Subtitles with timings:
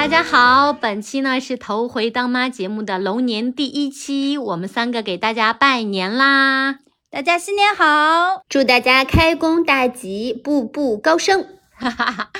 [0.00, 6.78] 大家好，本期呢是头回当妈节目的龙年第一期，我们三个给大家拜年啦！
[7.10, 11.44] 大家新年好，祝大家开工大吉，步步高升！
[11.76, 12.30] 哈哈哈。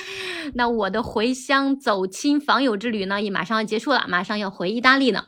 [0.55, 5.25] 那我的回乡走亲访友之旅呢，也马上要结束了，马上要回意大利呢。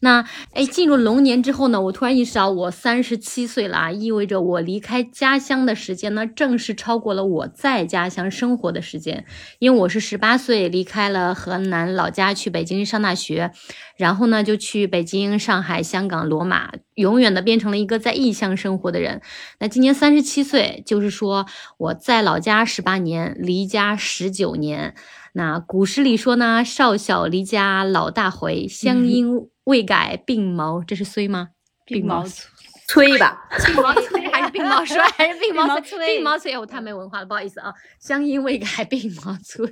[0.00, 9.24] 那哎，进入龙年之后呢，我突然意识到我三十七岁了啊，意味着我离开家乡的时间呢，正式超过了我在家乡生活的时间。
[9.58, 13.52] 因为我是十八岁离开了河南老家去北京上大学，
[13.96, 19.22] 然后呢就去北京、上海、香港、罗马，永远的变成了一个在异乡生活的人。
[19.58, 21.46] 那今年三十七岁，就是说
[21.78, 24.94] 我在老家十八年，离家十九年。
[25.32, 29.48] 那古诗里说呢，少小离家老大回，乡音。
[29.66, 31.48] 未改鬓毛，这是衰吗？
[31.88, 32.24] 鬓毛
[32.88, 35.98] 催吧，鬓毛催还是鬓毛衰还是鬓毛催？
[36.20, 37.74] 鬓毛催，我太没文化了，不好意思啊。
[38.00, 39.68] 乡音未改鬓毛衰，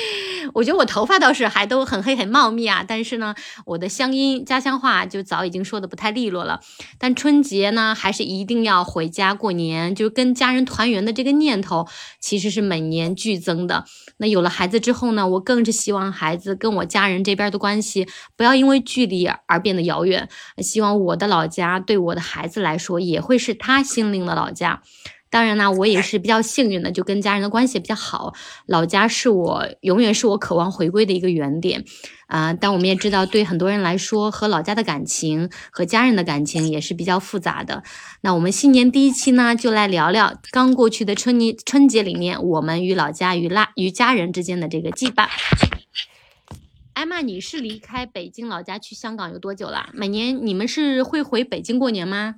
[0.54, 3.34] 我觉得我头发倒是还都很黑很茂密啊，但是呢，
[3.66, 6.60] 我的乡音家乡话就早已经说的不太利落了。
[6.98, 11.86] 但春节呢，还是一定要回家过年，就是跟家人团圆的这个念头，
[12.18, 13.84] 其实是每年剧增的。
[14.18, 20.28] 那有了孩子之后呢，我更是希望孩子跟我家人这边的关系不要因为距离而变得遥远。
[20.58, 24.82] 希望我的老家对我的孩子来说也会是他心灵的老家。
[25.34, 28.32] 当然呢，我也是比较幸运的，就跟家人的关系比较好。
[28.66, 31.84] 老家是我永远是我渴望回归的一个原点。
[32.28, 37.82] 啊，但我们也知道，对很多人来说，和老家的感情和家人的感情也是比较复杂的。
[38.20, 45.26] 那我们新年第一期呢，就来聊聊刚过去的春年春节里面，我们与老家与拉与家人之间的这个羁绊。
[46.92, 49.90] 艾玛，你是离开北京老家去香港有多久了？
[49.94, 52.36] 每年你们是会回北京过年吗？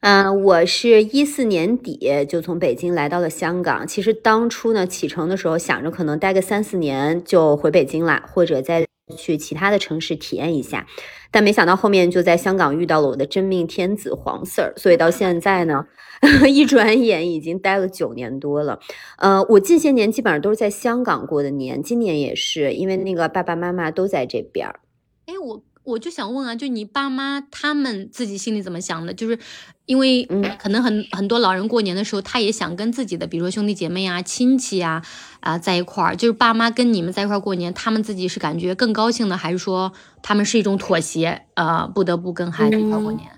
[0.00, 3.86] 嗯，我是一四年底就从北京来到了香港。
[3.86, 10.86] 其实当初呢，启程的时候想着可能待个三四年就回北京了，或者再去其他的城市体验一下。
[11.30, 15.84] 但没想到后面就在香港遇到了我的真命天子黄 Sir，所以到现在呢，
[16.48, 18.80] 一转眼已经待了九年多了。
[19.18, 24.80] 呃，我近些年基本上都是在香港过的年，今年也是，因为那个爸爸妈妈都在这边儿。
[25.26, 25.62] 哎，我。
[25.82, 29.14] 我就想问啊，就你爸妈他们自己心里怎么想的？
[29.14, 29.38] 就是
[29.86, 35.02] 因为可能很很多老人过年的时候，他也想跟自己的，比如说兄弟姐妹啊、亲戚啊
[35.40, 36.14] 啊在一块儿。
[36.14, 39.92] 就是爸妈跟你们在一块儿过年，他们自己是感觉更高兴的，还是说
[40.22, 41.42] 他们是一种妥协？
[41.54, 43.28] 呃，不得不跟孩子一块过年？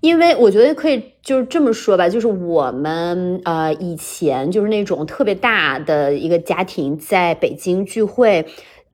[0.00, 8.46] 因为我觉得可以就是这么说吧，就是我们呃以前就是那种特别大的一个家庭在北京聚会。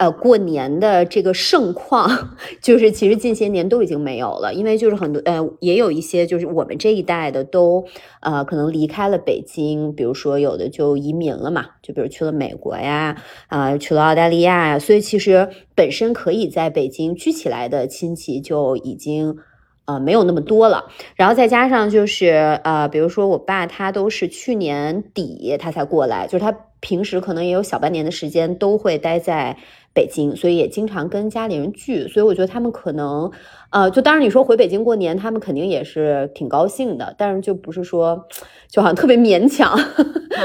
[0.02, 2.30] 呃，过年的这个盛况，
[2.60, 7.84] 就是其实近些年都已经没有了，因为就是很多呃，也有一些就是我们这一代的都
[8.20, 19.36] 呃可能离开了北京，比如说有的就移民了嘛，就比如去了美国呀，啊去了澳大利亚呀，所以其实本身可以在北京聚起来的亲戚就已经
[19.84, 29.56] 呃没有那么多了，然后再加上就是呃，比如说我爸他都是去年底他才过来，就是他平时可能也有小半年的时间都会待在。
[29.94, 33.30] 北京，所以也经常跟家里人聚，所以我觉得他们可能，
[33.70, 38.26] 呃，就当然你说回北京过年，他们肯定也是挺高兴的，但是就不是说，
[38.68, 39.78] 就好像特别勉强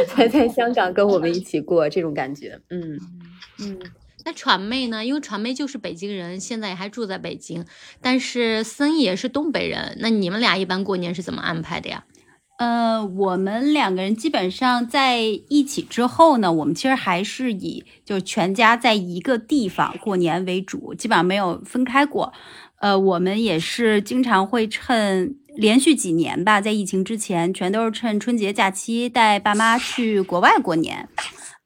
[0.07, 2.59] 才 在香港跟我们一起过这种感觉。
[2.69, 2.99] 嗯
[3.59, 3.79] 嗯，
[4.25, 5.05] 那传妹呢？
[5.05, 7.65] 因为传妹就是北京人，现在还住在北京，
[8.01, 12.03] 但是森也是东北人，那你们俩一般过年是怎么安排的呀？
[12.57, 22.33] 呃，我们两个人基本上在一起之后呢，我们其实还是以就全家在一个地方过年为主，基本上没有分开过。
[22.79, 31.07] 呃，我们也是经常会趁连续几年吧，在疫情之前，全都是趁春节假期带爸妈去国外过年。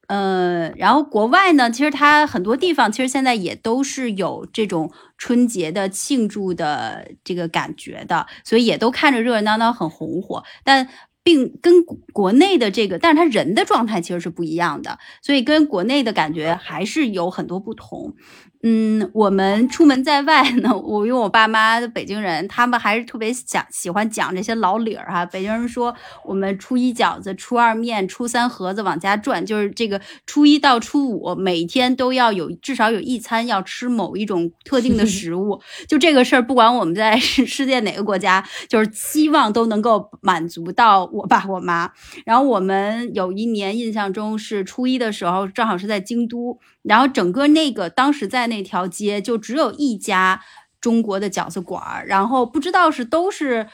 [0.08, 4.92] 嗯，然后国外呢，其实它很多地方其实现在也都是有这种
[5.22, 10.44] 春节的庆祝的这个感觉的，所以也都看着热热闹闹，很红火。
[10.64, 10.90] 但
[11.22, 18.16] 并跟国内的这个，但是他人的状态其实是不一样的，所以跟国内的感觉还是有很多不同。
[18.64, 25.26] 嗯，我们出门在外呢，我因为我爸妈的北京人，他们还是特别讲喜欢讲这些老理儿哈。
[25.26, 35.60] 北京人说，我们初一饺子，初二面，初三盒子往家转，就是这个初一到初五每天都要有至少有一餐要吃某一种特定的食物。
[35.90, 41.92] 就这个事儿，不管我们在世世界哪个国家，就是希望都能够满足到我爸我妈。
[42.26, 46.60] 然后我们有一年印象中是初一的时候，正好是在京都。
[46.84, 50.42] 然后整个那个当时在那条街就只有一家
[50.80, 53.68] 中国的饺子馆儿，然后不知道是都是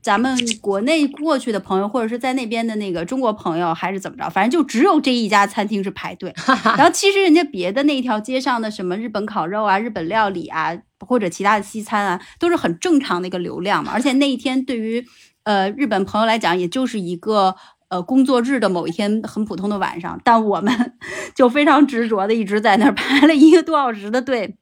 [0.00, 6.34] 咱们国内过去的朋友，或者是在那边的那个中国朋友，还是怎么着，反正就只有这一家餐厅是排队。
[6.76, 10.76] 然后其实人家别的那条街上的什么日本烤肉啊、日本料理啊，
[11.06, 13.92] 或者其他的西餐啊，都是很正常的一个流量嘛。
[13.92, 15.04] 而且那一天对于
[15.44, 17.54] 呃日本朋友来讲，也就是一个
[17.88, 20.94] 呃工作日的某一天很普通的晚上，但我们
[21.34, 24.56] 就非常执着的一直在那儿排了一个多小时的队。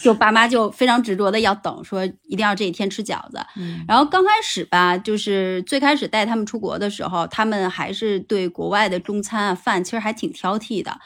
[0.00, 3.38] 就爸妈就非常执着的要等，说一定要这一天吃饺子。
[3.86, 10.98] 然后刚开始吧，就是最开始带他们出国的时候，他们还是对国外的中餐啊饭其实还挺挑剔的。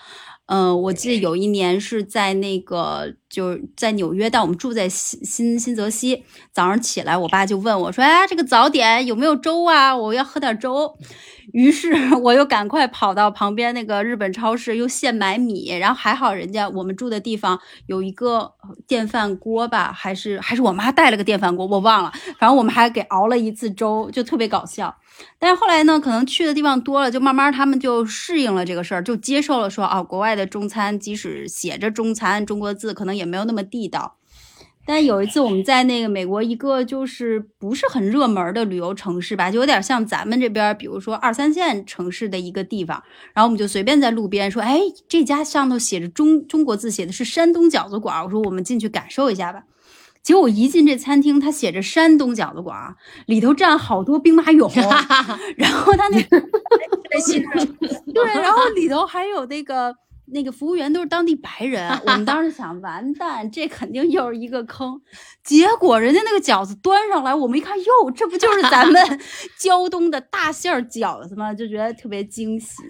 [0.47, 6.25] 嗯，我记得有一年是在那个就是在纽约，但我们住在新新新泽西。
[6.53, 9.97] 早上起来，我爸就问我说：“哎，这个早点有没有粥啊？
[9.97, 10.97] 我要喝点粥。”
[11.55, 15.69] 于是我又赶快跑到旁边那个日本超市，又现买米。
[15.79, 18.53] 然后还好人家我们住的地方有一个
[18.87, 22.13] 电饭锅吧，还是还是我妈带了个电饭锅，我忘了。
[22.39, 24.95] 反正我们还给熬了一次粥，就特别搞笑。
[25.39, 34.15] 但是后来呢，可能去的地方多了，就慢慢他们就适应了这个事儿，就接受了说啊，国外的中餐即使写着中餐中国字，可能也没有那么地道。
[34.87, 43.03] 但有一次我们在那个美国一个就是不是很热门的旅游城市吧，就有点像咱们这边，比如说二三线城市的一个地方，
[43.35, 49.65] 然后我们就随便在路边说，哎，这家上头写着中中国字，写的是山东饺子馆，我说我们进去感受一下吧。
[50.23, 54.73] 结果我一进这餐厅，它写着山东饺子馆，里头站好多兵马俑，
[55.59, 56.23] 然后他那
[58.15, 59.95] 对，然后里头还有那个。
[60.33, 65.01] 那个服务员都是当地白人， 我们当时想，完蛋，这肯定又是一个坑。
[65.43, 69.21] 结果人家那个饺子端上来，我们一看，哟，这不就是咱们
[69.59, 71.55] 胶东的大馅儿饺子吗？
[71.55, 72.83] 就觉得特别惊喜。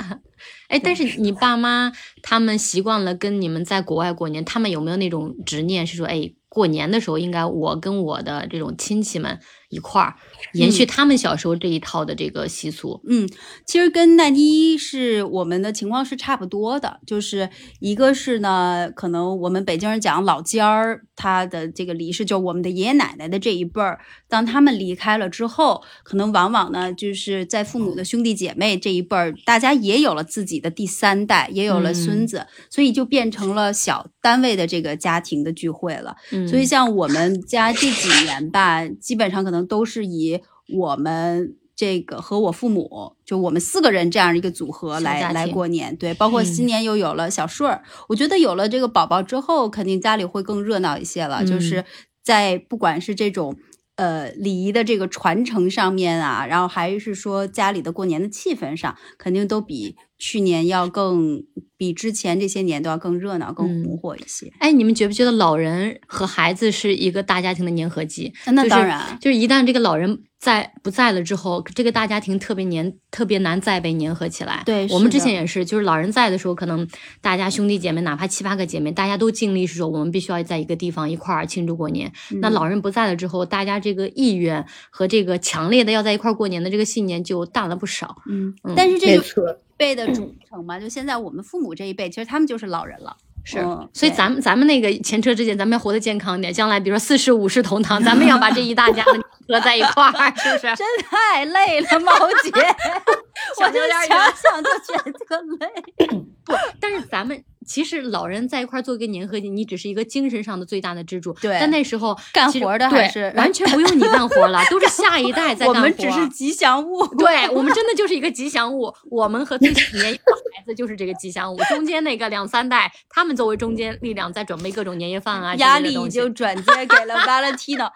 [0.68, 1.92] 哎，但是你爸妈
[2.22, 9.38] 他们习惯了跟你们在国外过年，他们有没有那种执念，是说，哎，过年的时候应该我跟我的这种亲戚们
[9.70, 10.16] 一块儿。
[10.54, 13.28] 延续他们小时候这一套的这个习俗，嗯，
[13.66, 23.98] 其实跟奈妮是我们的情况是差不多的，就是一个是呢，可能我们北京人讲老尖儿，他的这个离世，就我们的爷爷奶奶的这一辈儿，
[24.28, 36.16] 当他们离开了之后，可能往往呢，就是在父母的兄弟姐妹这一辈儿，大家也有了自己的第三代，也有了孙子，所以就变成了小单位的这个家庭的聚会了。
[36.48, 47.82] 所以像我们家这几年吧，基本上可能都是以我们这个和我父母，就我们四个人这样一个组合来来过年，对，包括新年又有了小顺儿。
[48.08, 51.44] 我觉得有了这个宝宝之后，肯定家里会更热闹一些了。
[51.44, 51.84] 就是
[52.22, 53.56] 在不管是这种
[53.96, 61.44] 呃礼仪的这个传承上面啊，然后还是说家里的过年的气氛上，肯定都比去年要更。
[61.76, 64.50] 比之前这些年都要更热闹、更红火一些。
[64.58, 68.32] 哎，你们觉不觉得老人和孩子是一个大家庭的粘合剂？
[68.46, 74.62] 那当然，就是一旦这个老人在不在了之后，这个大家庭特别粘，特别难再被粘合起来。
[74.66, 76.86] 对，我们之前也是，就是老人在的时候，可能
[77.22, 82.12] 大家兄弟姐妹，哪怕七八个姐妹，大家都尽力是说，我们必须要在一个地方一块儿庆祝过年。
[82.42, 88.14] 那老人不在了之后，大家这个意愿和这个强烈的要在一块儿过年的这个信念就淡了不少。
[88.28, 89.58] 嗯，但是这个。
[89.76, 93.58] 辈的组成嘛，就现在我们父母这一辈，其实他们就是老人了，是。
[93.92, 100.74] 所以咱们咱们那个前车之鉴，咱们要活得健康点，将来比如说四世五世同堂，咱们要把这一大家子合在一块儿，是不是？
[100.76, 102.12] 真太累了，毛
[102.42, 102.50] 姐，
[103.60, 106.06] 我就想想就觉得累。
[106.44, 107.44] 不，但是咱们。
[107.64, 111.32] 其实老人在一块做一个粘合剂，你只是一个精神上的最大的支柱。
[111.40, 115.80] 对，但那时候干活的还是完全不用你干活了，都是下一代在干活。
[115.80, 118.92] 我们只是吉祥物，对我们真的就是一个吉祥物。
[119.10, 125.54] 我们和最年幼的孩子就是这个吉祥物，中间那个两三代，他们作为中间力量在准备各种年夜饭啊。
[125.56, 127.90] 压力已经转接给了 Valentino，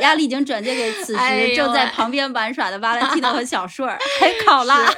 [0.00, 4.92] 压力已经转接给此时正在旁边玩耍的 Valentino 和小顺儿，还 考拉。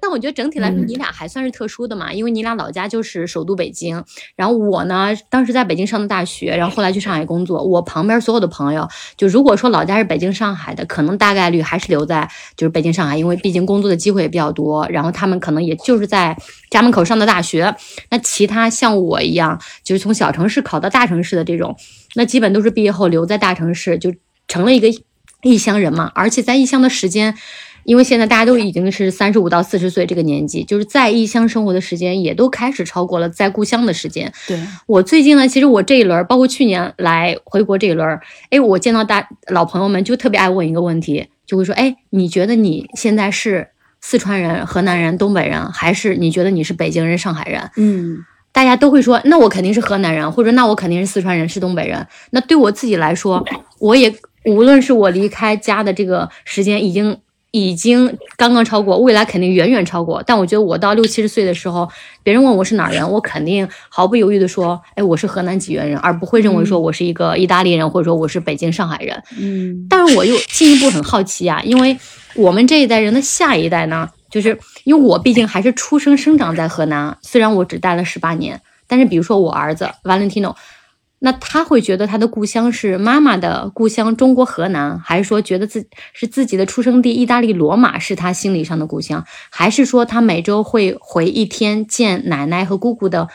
[0.00, 4.02] 但我觉得整体来说，你俩还算是特殊的嘛，因为你俩老家就是首都北京，
[4.34, 7.62] 然后我呢，当时在北京上的大学，然后后来去上海工作。
[7.62, 14.86] 我旁边所有的朋友，就如果说老家是北京、上海的，可能大概率还是留在就是北京、上海，因为毕竟工作的机会也比较多。
[14.88, 16.36] 然后他们可能也就是在
[16.70, 17.74] 家门口上的大学。
[18.10, 21.76] 那其他像我一样，就是从小城市考到大城市的这种，
[22.14, 24.14] 那基本都是毕业后留在大城市，就
[24.48, 24.88] 成了一个
[25.42, 26.10] 异乡人嘛。
[26.14, 27.36] 而且在异乡的时间。
[27.84, 34.32] 因为现在大家都已经是三十五到四十岁这个年纪，就是在异乡生活的时间也都开始超过了在故乡的时间。
[34.46, 38.20] 对我最近呢，其实我这一轮，包括去年来回国这一轮，
[38.50, 43.68] 哎，我见到大老朋友们就特别爱问一个问题，就会说，哎，你觉得你现在是
[44.00, 47.70] 四川人、河南人、东北人，还是你觉得你是北京人、上海人？
[47.76, 48.24] 嗯。
[48.52, 52.04] 大家都会说，那我肯定是河南人，或者那我肯定是四川人，是东北人。
[52.30, 53.46] 那对我自己来说，
[53.78, 54.12] 我也
[54.44, 57.16] 无论是我离开家的这个时间已经
[57.52, 60.22] 已经刚刚超过，未来肯定远远超过。
[60.24, 61.88] 但我觉得我到六七十岁的时候，
[62.22, 69.22] 别人问我是哪儿人，我肯定毫不犹豫的说，哎，我是河南济源人，而不会认为说我是一个意大利人，或者说我是北京、上海人。
[69.38, 71.98] 嗯，但是我又进一步很好奇啊，因为
[72.34, 74.08] 我们这一代人的下一代呢？
[74.30, 80.54] 就是因为我毕竟还是出生生长在河南，虽然我只待了十八年，但是比如说我儿子 Valentino，
[81.20, 93.28] 那他会觉得他的故乡是妈妈的故乡中国河南，还是说觉得自是自己的出生地意大利罗马是他心理上的故乡，还是说他每周会回一天见奶奶和姑姑的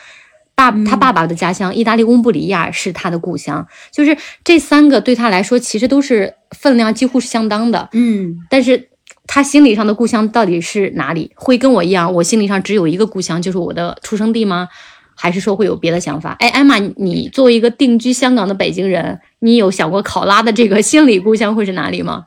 [0.54, 3.66] 爸他爸爸的家乡意大利翁布里亚是他的故乡？
[3.90, 8.90] 就是这三个对他来说其实都是分量几乎是相当的，嗯，但是。
[9.28, 11.32] 他心理上的故乡到底是哪里？
[11.34, 14.68] 会跟我一样，我心理上只有一个故乡，就是我的出生地吗？
[15.16, 16.36] 还是说会有别的想法？
[16.38, 22.26] 哎，艾玛，你作为一个定居香港的北京人，你有想过考拉的这个心理故乡会是哪里吗？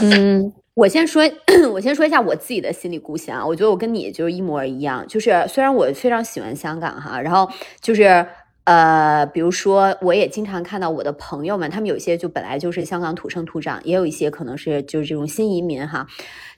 [0.00, 1.22] 嗯，我先说，
[1.72, 3.46] 我先说一下我自己的心理故乡。
[3.48, 7.48] 我觉得我跟你就是一模一样，就是虽然我非常喜欢香港哈，然后
[7.80, 8.26] 就是。
[8.68, 16.06] 呃，比如说，我也经常看到我的朋友们，他们有些就本来就是香港土生土长，也有一些可能是就是这种新移民哈。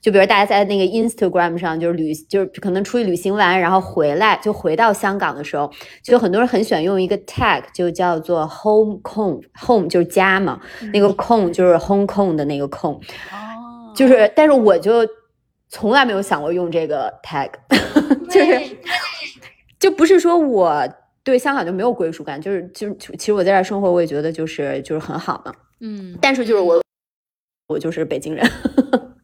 [0.01, 5.71] 就比如大家在那个 Instagram 上，就是旅，就是可能出去旅行完，然后回来就回到香港的时候，
[6.03, 10.61] 就很多人很喜欢用一个 tag，就叫做 home home，home 就是家嘛，
[10.93, 12.99] 那个 home 就是 Hong Kong 的那个哦，
[13.95, 15.07] 就是，但是我就
[15.69, 17.51] 从来没有想过用这个 tag，
[18.29, 18.77] 就是，
[19.79, 20.89] 就不是说我。
[21.23, 25.53] 对香港就没有归属感，就是就是其实我在这儿生活，我也觉得就是就是很好嘛。
[25.81, 26.83] 嗯，但是就是我
[27.69, 28.45] 我就是北京人，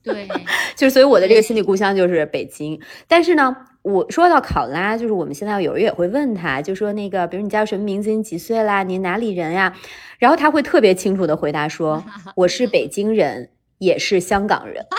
[0.02, 0.28] 对，
[0.76, 2.80] 就是所以我的这个心理故乡就是北京。
[3.08, 9.74] 但是呢，我说到考拉，就是我们现在有人也会问他，就说那个，比如你叫什么名字，你几岁啦，你哪里人呀？
[10.18, 12.04] 然后他会特别清楚的回答说，
[12.36, 14.84] 我是北京人，也是香港人。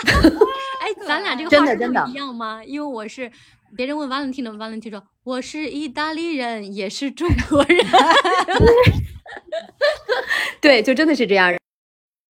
[0.80, 2.62] 哎，咱俩这个真的真的一样吗？
[2.64, 3.30] 因为我是。
[3.76, 7.86] 别人问 Valentino，Valentino 说我是意大利人，也是中国人。
[10.60, 11.54] 对，就真的是这样。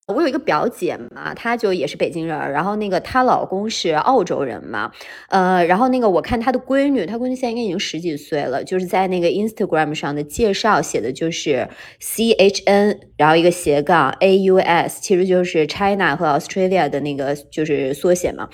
[0.07, 4.93] 我有一个表姐嘛，她就也是北京人，然后那个她老公是澳洲人嘛，
[5.31, 11.67] 呃，然后那个我看她的闺女，她闺女现在应该已经十几岁了，就是在那个 Instagram 上的介绍写的就是
[12.01, 18.47] C H N，然后一个斜杠 A U S，其实就是 China 和 Australia 的那个就是缩写嘛，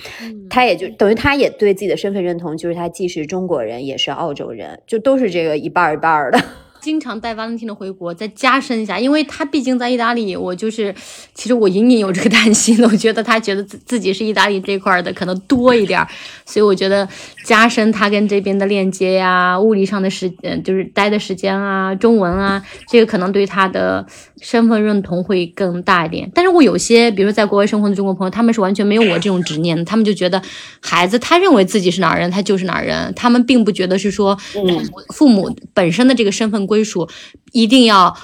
[0.48, 6.38] 她也就等于她也对自己的身份认同，就是她既是中国人也是澳洲人，就都是这个一半一半的。
[6.80, 10.94] 经常带 Valentino 回国，再加深一下，因为他毕竟在意大利，我就是，
[11.34, 16.04] 其实我隐隐有这个担心的，我觉得他觉得自自己是意大利这块的可能多一点，
[16.46, 17.06] 所以我觉得
[17.44, 24.06] 加深他跟这边的链接呀，物理上的时，嗯，就是待的时间啊，中文啊，这个可能对他的
[24.40, 26.30] 身份认同会更大一点。
[26.34, 30.40] 但是我有些，比如说在国外生活的中国朋友，他们是完全没有我这种执念的，他们就觉得
[30.80, 36.69] 孩子他认为自己是哪儿人，他就是哪儿人，他们并不觉得是说，嗯，父母本身的这个身份。
[36.70, 37.08] 归属
[37.50, 38.16] 一定要，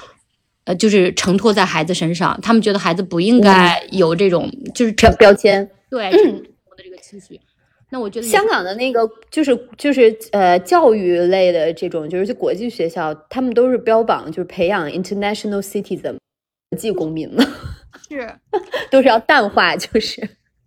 [0.63, 2.39] 呃，就是承托在孩子身上。
[2.41, 6.05] 他们觉得孩子不应该有这种就是标标签，对
[6.69, 7.37] 我的这个期许。
[7.89, 16.15] 那我觉得香港的那个就是就是呃教育类的这种就是国际学校，他们都是标榜就是培养 international citizen
[16.69, 17.43] 国际公民嘛，
[18.07, 18.33] 是。
[18.89, 20.21] 都是要淡化，就是。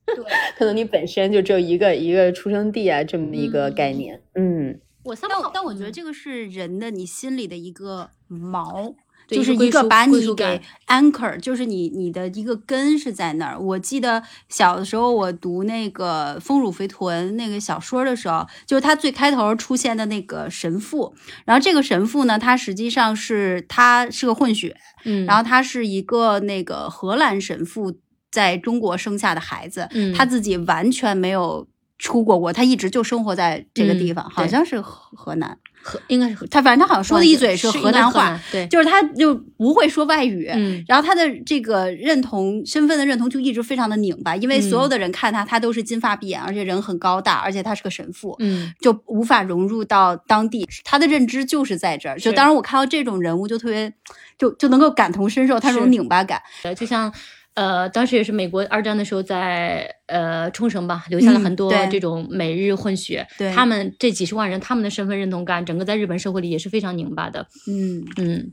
[0.04, 0.24] 对，
[0.58, 4.78] 可能你本身就只有一个一个出生地啊这么一个概念，嗯。
[5.10, 8.94] 我但但我觉得这个是人的你心里的一个锚，
[9.26, 13.58] 就是一个把你给 anchor，就是你你的一个根是在那儿。
[13.58, 21.12] 我记得小的时候我读那个《丰乳肥臀》那个小说的时候，就是他最开头出现的那个神父，
[21.44, 27.96] 然后这个神父呢，他实际上是他是个混血，嗯，然后他是一个那个荷兰神父
[28.30, 31.66] 在中国生下的孩子，嗯，他自己完全没有。
[32.00, 53.92] 出过国，他一直就生活在这个地方，好像是河河南，河应该是他，反正他好像说的一嘴是河南话，对，就是他就不会说外语，嗯，然后他的这个认同身份的认同就一直非常的拧巴，因为所有的人看他，他都是金发碧眼，而且人很高大，而且他是个神父，嗯，就无法融入到当地，他的认知就是在这儿，就当然我看到这种人物就特别，
[54.38, 56.40] 就就能够感同身受他这种拧巴感，
[56.74, 57.12] 就像。
[57.54, 63.26] 呃，当时也是美国二战的时候，在呃冲绳吧，留下了很多这种美日混血。
[63.36, 67.46] 对，他们这几十万人，他们的身份认同感，整个在日本社会里也是非常拧巴的。
[67.68, 68.52] 嗯嗯，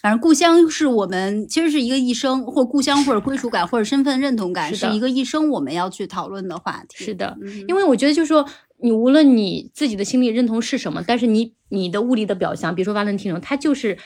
[0.00, 7.04] 反正故乡是我们其实是一个一生，或故乡或者归属感或者身份认同感，是一个一生我们要去讨论的话题。
[7.04, 7.36] 是的，
[7.68, 8.48] 因为我觉得就是说。
[8.82, 13.98] 你无论你自己的心理认同是什么，但是你你的物理的表象，比如说 Valentino，他就是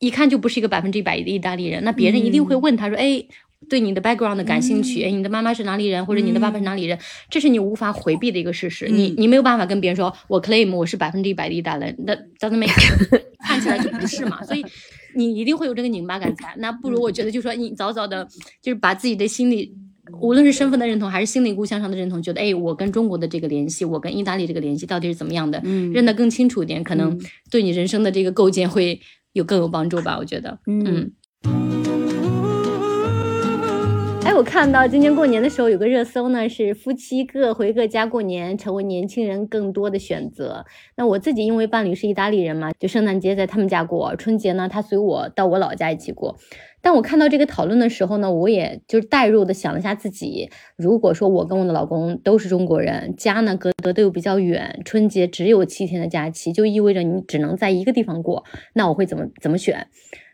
[0.00, 3.24] 一看就不是一个百分之一百的意大利人，那别人一定会问他说，哎。
[3.68, 6.98] 对你的 background 感兴趣，哎，你的妈妈是哪里人，或者你的爸爸是哪里人，
[7.28, 8.88] 这是你无法回避的一个事实。
[8.88, 12.72] 你你没有办法跟别人说，我 claim 我是百分之一百的意大利人，那 doesn't make
[13.46, 14.42] 看起来就不是嘛。
[14.44, 14.64] 所以
[15.14, 16.54] 你一定会有这个拧巴感在。
[16.58, 18.26] 那不如我觉得，就说你早早的，
[18.62, 19.74] 就是把自己的心理，
[20.20, 25.60] 无论是身份的认同，还是心理故乡上的认同，觉得哎，我跟中国的这个联系，我跟意大利这个联系到底是怎么样的，
[25.92, 29.00] 认得更清楚一点，可能对你人生的这个构建会
[29.32, 30.16] 有更有帮助吧。
[30.16, 31.10] 我觉得，嗯。
[34.38, 40.64] 我看到今年过年的时候有个热搜呢，是夫妻各回各家过年，成为年轻人更多的选择。
[40.94, 46.38] 那我自己因为伴侣是意大利人嘛，就圣诞节在他们家过，春节呢他随我到我老家一起过。
[46.80, 59.88] 但我看到这个讨论的时候呢，我也就是代入的想了一下自己，如果说我跟我的老公都是中国人，家呢隔得又比较远，春节只有七天的假期，就意味着你只能在一个地方过，那我会怎么怎么选？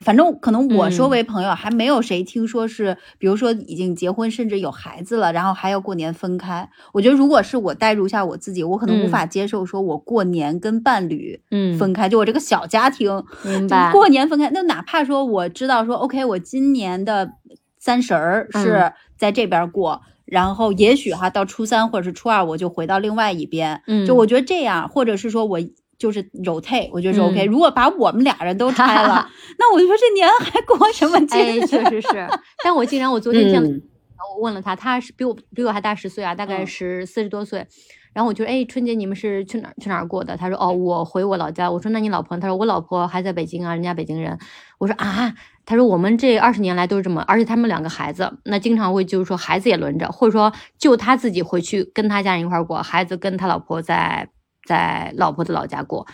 [0.05, 6.69] 反正可能我周围朋友还没有谁听说是，比如说已经结婚甚至有孩子了，然后还要过年分开。
[6.93, 13.91] 我觉得如果是我代入一下我自己，我可能无法接受说我过年跟伴侣嗯分开，就我这个小家庭，明白？
[13.93, 17.33] 过年分开，那哪怕说我知道说 OK，我今年的
[17.79, 25.59] 三十儿是在这边过，然后也许哈到初三或者是初二我就回到另外一边，嗯，就我觉得这样，或者是说我。
[25.99, 27.45] 就是 rotate，我觉得是 OK。
[27.45, 31.37] 如果把我们俩人都拆了， 那我就说这年还过什么节？
[31.37, 32.27] 哎，确实是。
[32.65, 37.67] 但我竟然，我昨天见，我问了他，他是比我比我还大十岁啊，大概是四十多岁。
[38.13, 40.37] 然后我就哎，春节你们是去哪去哪儿过的？
[40.37, 41.69] 他说哦，我回我老家。
[41.69, 42.37] 我说那你老婆？
[42.39, 44.39] 他说我老婆还在北京啊，人家北京人。
[44.79, 45.35] 我说啊，
[45.67, 54.29] 他说我们这二十年来都是这么，而且他们两个孩子，那经常会就是说孩子也轮着，或者说就他自己回去跟他家人一块过，孩子跟他老婆在。
[54.67, 56.07] 在老婆的老家过，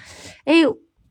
[0.44, 0.54] 哎，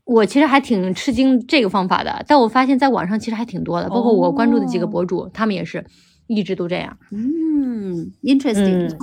[0.04, 5.84] 我其实还挺吃惊这个方法的，但我发现在网上其实还挺多的，包括我关注的几个博主，他们也是
[6.26, 6.98] 一直都这样。
[7.10, 8.96] 嗯，interesting。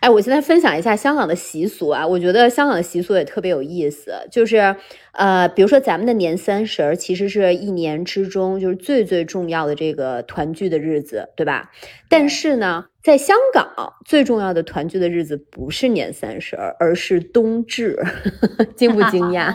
[0.00, 4.76] 哎，我现在分享一下香港的习俗啊，我觉得香港的习俗也特别有意思，就是
[5.12, 11.70] 呃，比如说咱们的年三十儿，其实是一年之中就是最最重要的这个团聚的日子，对吧？
[12.08, 17.98] 但是呢，在香港最重要的团聚的日子不是年三十儿，而是冬至，
[18.76, 19.52] 惊不惊讶？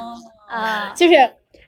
[0.50, 1.14] 啊， 就是。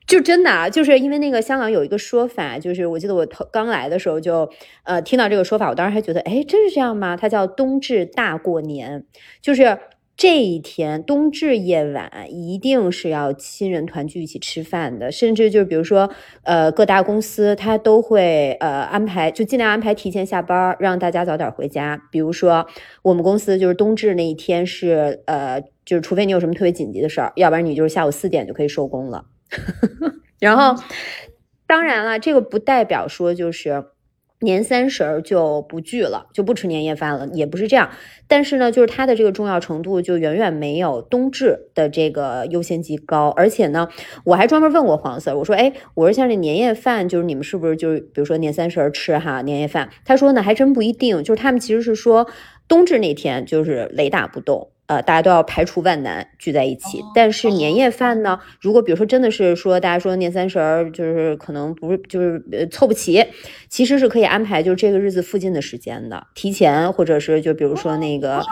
[0.08, 4.48] 就真的啊，就是因为那个香港有一个说法，就是我记得我刚来的时候就，
[4.84, 7.18] 呃，听到这个说法，我当时还觉得，哎，真是这样吗？
[7.18, 9.04] 它叫冬至大过年，
[9.42, 9.80] 就是
[10.16, 16.10] 这一天冬至夜晚一定是要亲人团聚一起吃饭的，甚至就是比如说，
[16.44, 22.00] 呃，各大公司它都会呃安排，就尽量安排提前下班，让大家早点回家。
[22.12, 22.68] 比如说
[23.02, 29.26] 我们公司就是冬至那一天是，呃，就是除非你有什么特别紧急的事儿，要不然你就是下午四点就可以收工了。
[30.40, 30.82] 然后，
[31.68, 33.86] 当然了，这个不代表说就是
[34.42, 37.90] 年三十儿就不聚了，就不吃年夜饭了，也不是这样。
[38.28, 43.30] 但是呢，就是它的这个重要程度就远远没有冬至的这个优先级高。
[43.30, 43.88] 而且呢，
[44.26, 52.28] 我还专门问过黄 Sir，，我说：“哎，我说像这年夜饭，就是你们是不是就是比如说年三十儿吃哈年夜饭？”他说呢，还真不一定，就是他们其实是说
[52.68, 54.70] 冬至那天就是雷打不动。
[54.88, 57.02] 呃，大家都要排除万难聚在一起。
[57.14, 63.26] 但是年夜饭呢，如果比如说真的是说大家说年三十儿就是可能不是就是呃凑不齐，
[63.70, 68.44] 其实是可以安排就是这个日子附近的时间的，提前或者是就比如说那个。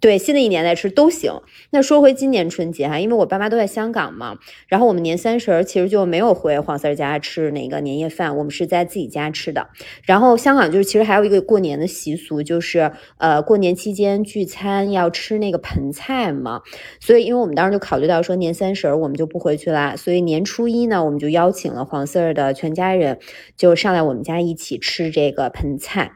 [0.00, 1.30] 对，新的一年再吃都行。
[1.72, 9.68] 那说回今年春节哈，因为我爸妈都在香港嘛，然后我们年三十其实就没有回黄四家吃那个年夜饭，我们是在自己家吃的。
[10.04, 16.62] 然后香港就是其实还有一个过年的习俗，就是呃过年期间聚餐要吃那个盆菜嘛。
[16.98, 23.18] 所以因为我们当时就考虑到说年三十我们就不回去啦，所以年初一呢我们就邀请了黄四儿的全家人
[23.54, 26.12] 就上来我们家一起吃这个盆菜。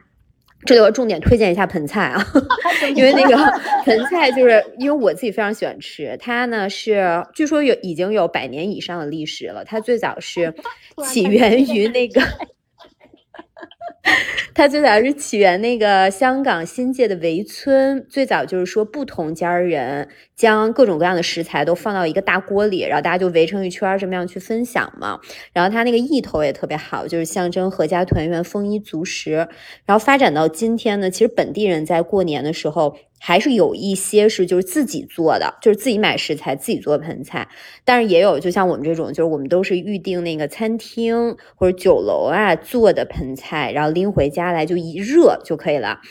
[0.65, 2.25] 这里我重点推荐一下盆菜啊，
[2.95, 3.35] 因为那个
[3.85, 10.53] 盆菜就是因为我自己非常喜欢吃，它呢是据说有已经有百年以上的历史了，它最早是
[11.05, 12.21] 起源于那个。
[14.53, 25.19] 它最早是起源那个香港新界的围村，最早就是说不同家人将各种各样的食材都放到一个大锅里，然后大家就围成一圈，这么样去分享嘛。
[25.51, 29.47] 然后它那个意头也特别好，就是象征阖家团圆、丰衣足食。
[29.85, 32.95] 然后发展到今天呢，其实本地人在过年的时候。
[33.27, 37.47] 还是有一些是就是自己做的，就是自己买食材自己做盆菜，
[37.83, 46.01] 但是也有就像我们这种，就是我们都是预定那个餐厅或者酒楼啊做的盆菜，然后拎回家来就一热就可以了。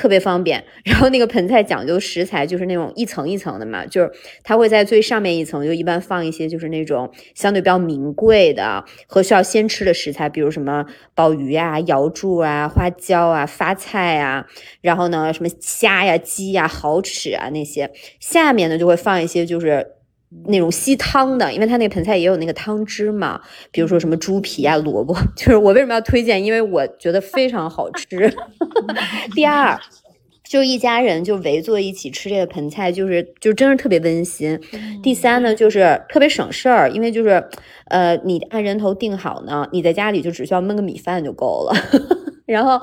[0.00, 0.64] 特别方便。
[0.82, 4.10] 然后那个盆菜讲究食材就是那种一层一层的嘛，就是
[4.42, 14.46] 它会在最上面一层就一般放一些就是那种相对比较名贵的和需要先吃的食材，比如什么鲍鱼啊、瑶柱啊、花椒啊、发菜啊，
[14.80, 17.90] 然后呢什么虾呀、鸡呀、蚝豉啊那些。
[18.18, 19.99] 下面呢就会放一些就是。
[20.46, 23.40] 那种吸汤的，因为它那个盆菜也有那个汤汁嘛，
[23.72, 26.42] 比如说什么猪皮啊、萝卜， 就是我为什么要推荐？
[26.42, 28.32] 因为我觉得非常好吃。
[29.34, 29.76] 第二，
[30.48, 34.58] 就一家人就围坐一起吃这个盆菜，就是就真是特别温馨。
[35.02, 37.44] 第三呢，就是特别省事儿，因为就是
[37.88, 41.74] 呃，你按人头定好呢，你在家里就只需要焖个米饭就够了。
[42.46, 42.80] 然后，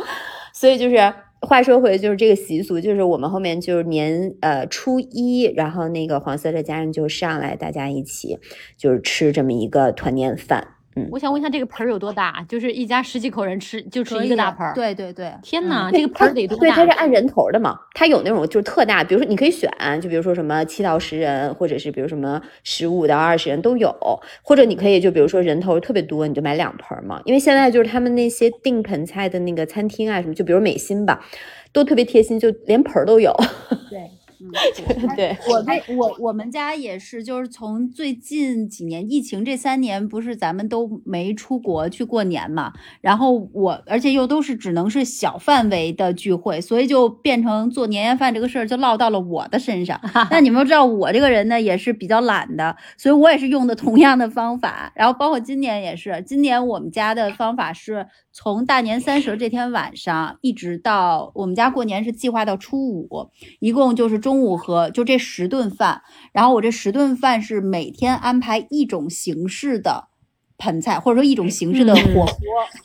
[0.54, 1.14] 所以就是。
[1.42, 8.40] 话说回，就是这个习俗，就是我们后面就是年呃初一，然后那个黄色的家人就上来，大家一起
[8.76, 10.77] 就是吃这么一个团年饭。
[11.12, 12.46] 我想问一下，这个盆儿有多大？
[12.48, 14.74] 就是一家十几口人吃，就吃一个大盆儿。
[14.74, 16.62] 对对对，天哪，这个盆儿得多大？
[16.62, 17.80] 对，它是按人头的嘛。
[17.94, 19.70] 它有那种就是特大，比如说你可以选，
[20.02, 23.94] 就比如说什么七到十人，或者是比如什么十五到二十人都有，
[24.42, 27.22] 或者你可以就比如说人头特别多，你就买两盆嘛。
[27.26, 31.26] 因为现在就是他们那些订盆菜的那个餐厅啊什么，就比如美心吧，
[31.72, 33.34] 都特别贴心，就连盆儿都有。
[33.90, 34.10] 对。
[34.40, 34.52] 嗯，
[35.16, 42.72] 对我那我我们家也是，就是从最近几年疫情这三年，不是咱们都没出国去过年嘛，
[43.02, 50.00] 然后我而且又都是只能是小范围的聚会，所以就变成做年夜饭这个事儿就落到了我的身上。
[50.30, 58.06] 那你们知道我这个人呢，也是比较懒的，所以我也是用的同样的方法，然后包括今年也是，今年我们家的方法是。
[58.40, 70.10] 从大年三十这天晚上一直到我们家过年是计划到初五，一共就是中午和就这十顿饭，然后我这十顿饭是每天安排一种形式的。
[70.58, 72.28] 盆菜或者说一种形式的火锅，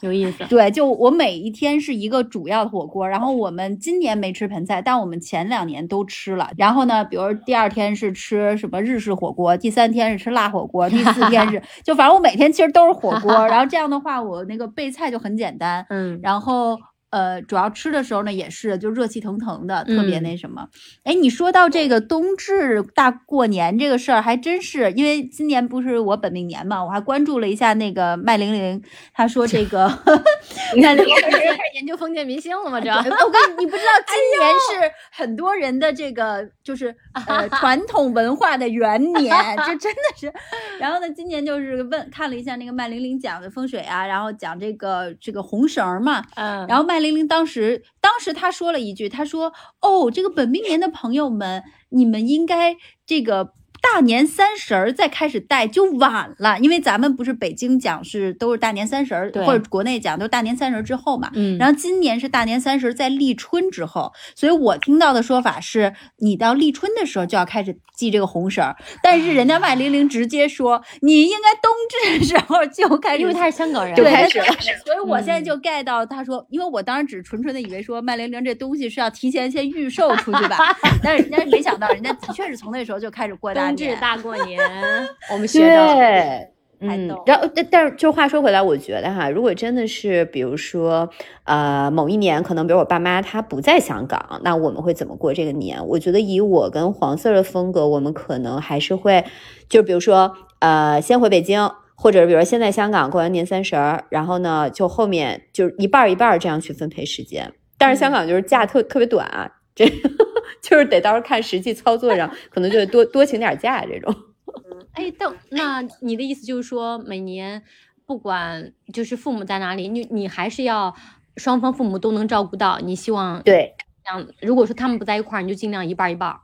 [0.00, 0.44] 有意思。
[0.48, 6.50] 对，就我每一天是一个主要的火锅，然后我们今年没吃盆菜，但我们前两年都吃了。
[6.56, 13.32] 然后呢，比如第二天是吃什么日式火锅，第三天是吃辣火锅，第四天是就反正我每天其实都是火锅。
[13.48, 15.86] 然 后这样的话，我那个备菜就很简单。
[15.88, 16.78] 嗯，然后。
[17.12, 20.66] 呃，主要吃的时候呢，也是就热气腾腾的，特别那什么。
[21.04, 29.86] 哎，你说到这个冬至大过年这个事儿，还真是，因为今年不是我本命年嘛，我还关注了一下那个麦玲玲，她说这个，
[30.74, 31.38] 你看这个开始
[31.74, 32.80] 研究封建迷信了吗？
[32.80, 33.12] 这我跟
[33.58, 36.96] 你，你不知道今 年是很多人的这个就是
[37.28, 40.32] 呃传统文化的元年，这真的是。
[40.80, 47.01] 然后呢，今年就是问看了一下那个麦玲玲讲的风水啊，然后讲这个这个红绳嘛，嗯，然后麦。
[47.02, 61.30] 玲玲当时，当时她说了一句：“她说，哦，这个本命年的朋友们，你们应该这个。”大年三十儿再开始戴就晚了，因为咱们不是北京讲是都是大年三十儿，或者国内讲都是大年三十儿之后嘛。
[61.34, 61.58] 嗯。
[61.58, 68.76] 然后今年是大年三十在立春之后，所以我听到的说法是，你到立春的时候就要开始系这个红绳儿。
[69.02, 74.46] 但是人家麦玲玲直接说，你应该冬至的时候就开始，因为他是香港人，就开始了。
[74.84, 80.56] 所以我现在就 get 到他说，因为我当时只纯纯的以为说麦玲玲这东西是要提前先预售出去吧，
[81.02, 83.71] 但是人家没想到，人家的确是从那时候就开始过大。
[83.74, 84.60] 冬至大过年，
[85.32, 86.48] 我们学对，
[86.80, 91.08] 嗯，然后但但是就话说回来，我觉得哈，如果真的是比如说
[91.44, 95.86] 呃某一年，可能比如我爸妈他不在香港，那我们会怎么过这个年？
[95.86, 99.24] 我觉得以我跟黄色的风格，我们可能还是会，
[99.68, 107.52] 就比如说呃先回北京，或者比如说先在香港过完年三十儿，然后呢就后面就一半一半这样去分配时间。
[107.78, 109.50] 但是香港就是假特特别短啊。
[109.74, 109.86] 这
[110.62, 114.14] 就是得到时候看实际操作上，可能就得多多请点假这种。
[114.92, 117.62] 哎，但那你的意思就是说，每年
[118.04, 120.94] 不管就是父母在哪里，你你还是要
[121.36, 122.78] 双方父母都能照顾到。
[122.80, 126.36] 你希望对，像如果说他们不在一块儿，你就尽量一半一半。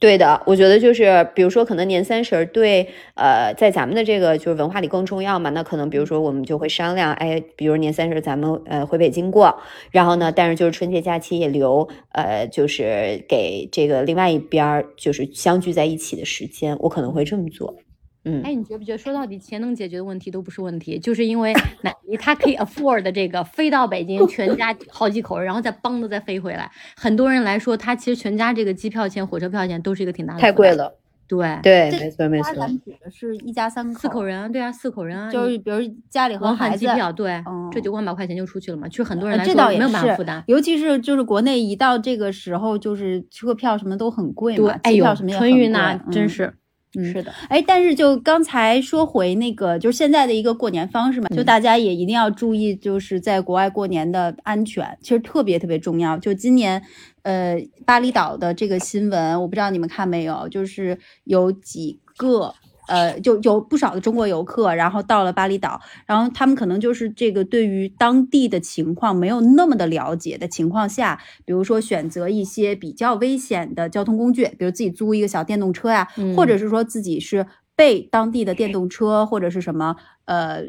[0.00, 5.48] 对的，我觉得就是，比如说，可能年三十对，呃，在咱们的这个就是文化里更重要嘛。
[5.50, 9.58] 那可能，比如说，我们就会商量，哎，比如年三十咱们呃回北京过，
[9.90, 17.83] 然后呢，但是就是春节假期也留，呃，就是给这个另外一边就是相聚在一起的时间，我可能会这么做。
[18.24, 26.70] 嗯，哎，你觉不觉得说到底钱能解决的问题都不是问题，就是因为奶奶她可以 afford 这个飞到北京，全家 好几口人，然后再帮着再飞回来。
[26.96, 30.98] 很多人来说，他其实全家这个机票钱、火车票钱都是一个挺大的，太贵了。
[31.26, 32.54] 对对，没错没错。
[32.54, 38.86] 咱指的是一家三口，四口人啊，对啊，四口人啊，就是比如家里和孩子，机票对，这就万把块钱就出去了嘛。
[38.88, 46.52] 其实很多人来说没有办法负担，尤其是就是国内一到这个时候，就是车票什么都很贵嘛，机票什么也春运呐，真是。
[46.96, 56.16] 嗯，是的，哎，但是就刚才说回那个，就是现在的一个过年方式嘛，就大家也一定要注意，就是在国外过年的安全，其实特别特别重要。
[56.18, 56.82] 就今年，
[57.22, 62.54] 呃，巴厘岛的这个新闻，我不知道你们看没有，就是有几个。
[62.88, 77.46] 呃，就有不少的中国游客，然后到了巴厘岛，然后他们可能就是这个对于当地的情况没有那么的了解的情况下，比如说选择一些比较危险的交通工具，比如自己租一个小电动车呀，或者是说自己是。
[77.76, 80.62] 被当地的电动车或者是什么呃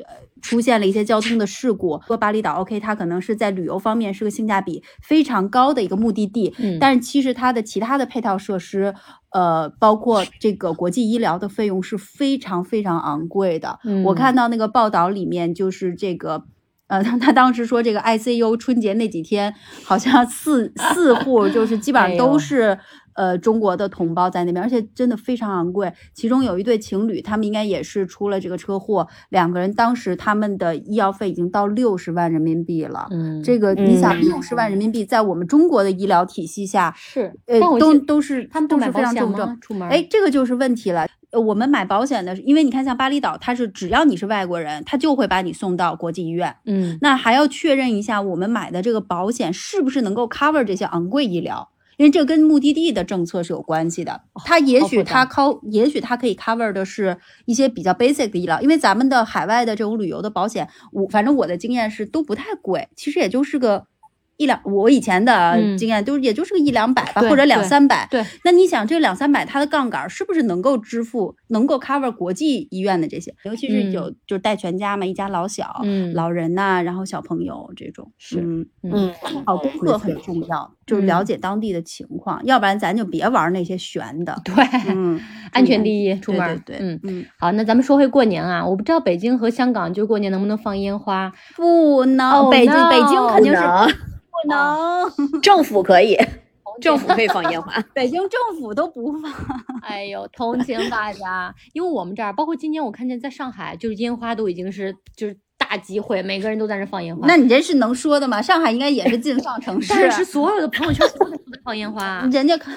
[0.45, 8.93] 出现了一些交通的事故，说巴厘岛 OK，它可能是在旅游方面是个性价比非常高的一个目的地，嗯，但是其实它的其他的配套设施，
[9.31, 13.79] 呃，包括这个国际医疗的费用是非常非常昂贵的。
[13.83, 16.43] 嗯我看到那个报道里面就是这个，
[16.87, 19.53] 呃，他他当时说这个 ICU 春节那几天
[19.83, 22.77] 好像四四户就是基本上都是。
[23.15, 25.91] 呃，中国的同胞在那边，而且真的非常昂贵。
[26.13, 33.07] 其中有一对情侣，他们应该也是出了这个车祸，两个人当时他们的医药费已经到六十万人民币了。
[33.11, 39.57] 嗯，这个你想，六十万人民币在我们中国的医疗体系下是，呃，都都是他们都是非常重症。
[39.59, 41.07] 出门，哎，这个就是问题了。
[41.31, 46.55] 我们买保险的，因为你看像巴厘岛，它是只要你是外国人，他就会把你送到国际医院。
[46.65, 51.69] 嗯，那还要确认一下我们买的这个保险是不是能够 cover 这些昂贵医疗。
[51.97, 63.87] 因为这跟目的地的政策是有关系的，它也许它 co，也许它可以 cover 的是一些比较 basic 的医疗，因为咱们的海外的这种旅游的保险，我反正我的经验是都不太贵，其实也就是个。
[64.37, 68.07] 一两，我以前的经验都也就是个一两百吧，或者两三百。
[68.11, 73.33] 对，那你想这两三百，它的杠杆是不是能够支付，能够 cover 国际医院的这些？
[73.43, 79.13] 尤其是有就是带全家嘛，一家老小，嗯，老人呐，然后小朋友这种，是，嗯，
[79.45, 84.41] 好功课很重要，就是了解当地的情况，要不然咱就别玩那些悬的。
[84.43, 84.53] 对，
[84.89, 85.19] 嗯，
[85.51, 86.61] 安全第一，出门。
[86.65, 87.25] 对，嗯嗯。
[87.39, 91.31] 好，那咱们说回过年啊，我不知道北京和香港就过年能不能放烟花？
[91.55, 93.61] 不能，北京北京肯定是。
[94.43, 96.17] 不能，政府可以，
[96.81, 99.31] 政府可以放烟花， 北京政府都不放。
[99.81, 107.27] 哎呦，同情 大家，因为我们这儿，包括今年我看见在上海，就是烟花都已经是就是大集会，每个人都在那放烟花。
[107.27, 108.41] 那你这是能说的吗？
[108.41, 112.71] 上海应该也是禁放城市，但是所有的朋友圈都在放烟花，人家可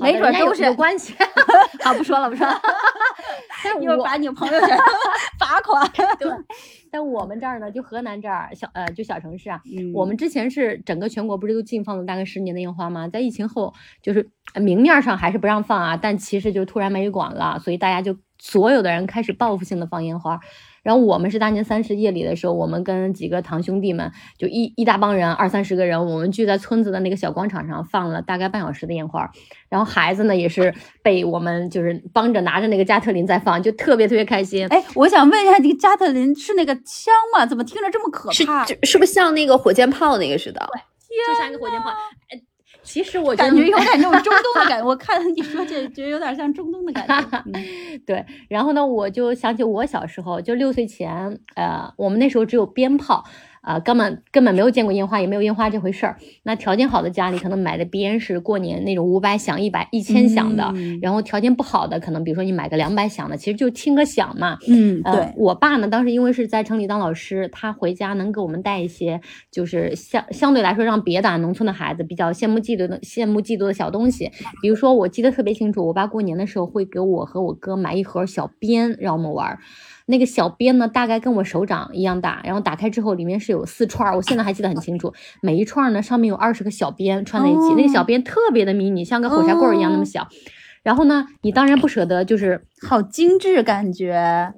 [0.00, 1.14] 没准都是有关系。
[1.84, 2.58] 好，不说了，不说了。
[3.62, 4.78] 但是我把你朋友圈
[5.38, 5.86] 罚款。
[6.18, 6.30] 对。
[6.90, 9.60] 但我们这儿呢，就河南这儿小呃，就小城市啊，
[9.94, 13.06] 我们之前是整个全国不是都禁放了大概十年的烟花吗？
[13.08, 20.40] 在疫情后，就是明面上还是不让放啊，但其实就突然没人管了，所以大家就所有的人开始报复性的放烟花。
[20.82, 29.30] 然后我们是大年三十夜里的时候，我们跟几个堂兄弟们，就一一大帮人，二三十个人，我们聚在村子的那个小广场上，放了大概半小时的烟花。
[29.68, 34.66] 然后孩子呢，也是被我们就是帮着拿着那个加特林在放，就特别特别开心。
[34.68, 37.46] 哎，我想问一下，这个加特林是那个枪吗？
[37.46, 38.64] 怎么听着这么可怕？
[38.66, 40.60] 是是不是像那个火箭炮那个似的？
[40.72, 40.80] 对，
[41.32, 41.90] 就像一个火箭炮。
[42.82, 42.84] 哎。
[42.84, 47.44] 其实我感觉有点那种中东的 感觉，我看你说这，觉得有点像中东的感觉。
[48.04, 53.24] 对，然后呢，我就想起我小时候，就六岁前，呃，我们那时候只有鞭炮。
[53.62, 56.18] 啊，根本根本没有见过烟花，也没有烟花这回事儿。
[56.42, 64.58] 那条件好的家里可能买的鞭是过年那种五百响、一百、一千响的，然后条件不好的，可能比如说你买个两百响的，其实就听个响嘛。
[64.68, 65.32] 嗯，对。
[65.36, 69.20] 我爸呢，当时因为是在城里当老师，他回家能给我们带一些，
[69.50, 74.28] 就是相相对来说让别的农村的孩子比较羡慕嫉妒的羡慕嫉妒的小东西。
[74.60, 79.56] 比如说，我记得特别清楚，我爸过年的时候会给我和我哥买一盒小鞭，让我们玩。
[80.12, 85.10] 那个小鞭呢，大概跟我手掌一样大，然后打开之后里面是有四串，我现在还记得很清楚。
[85.40, 90.28] 每一串呢上面有二十个小鞭串在一起，那个小鞭特别的迷你，像个火柴棍一样那么小。
[90.82, 94.52] 然后呢，你当然不舍得，就是好精致感觉，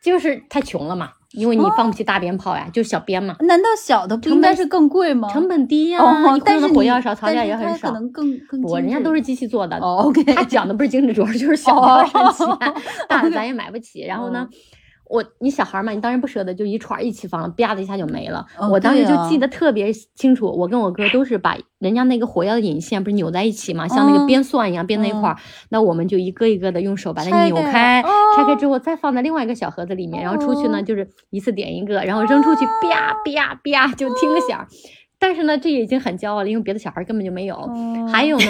[0.00, 3.34] 就是太穷了嘛，因为你放不起大鞭炮呀，就是小鞭嘛。
[3.40, 5.28] 难道小的不应该是更贵吗？
[5.32, 5.98] 成本低呀，
[6.44, 7.88] 但是火药少，草料也很少。
[7.88, 9.76] 可能更更不，人家都是机器做的。
[9.78, 12.74] OK，他讲的不是精致，主要就是小的省钱，
[13.08, 14.04] 大的咱也买不起。
[14.04, 14.46] 然后呢？
[15.06, 18.46] 我你小孩嘛，你当然不舍得，就一串一起放，啪的一下就没了。
[18.70, 25.36] 我当时就记得特别清楚，我跟我哥都是把人家那个火药的引线不是扭在一起嘛，像那个编蒜一样编在一块儿，
[25.68, 28.02] 那我们就一个一个的用手把它扭开，
[28.36, 34.66] 拆开之后再放在另外一个小盒子里面，然后出去呢就是一次点一个，然后扔出去啪啪啪就听个响。
[35.24, 37.56] 但是呢，这已经很骄傲了，因为别的小孩根本就没有。
[38.12, 38.44] 还有呢，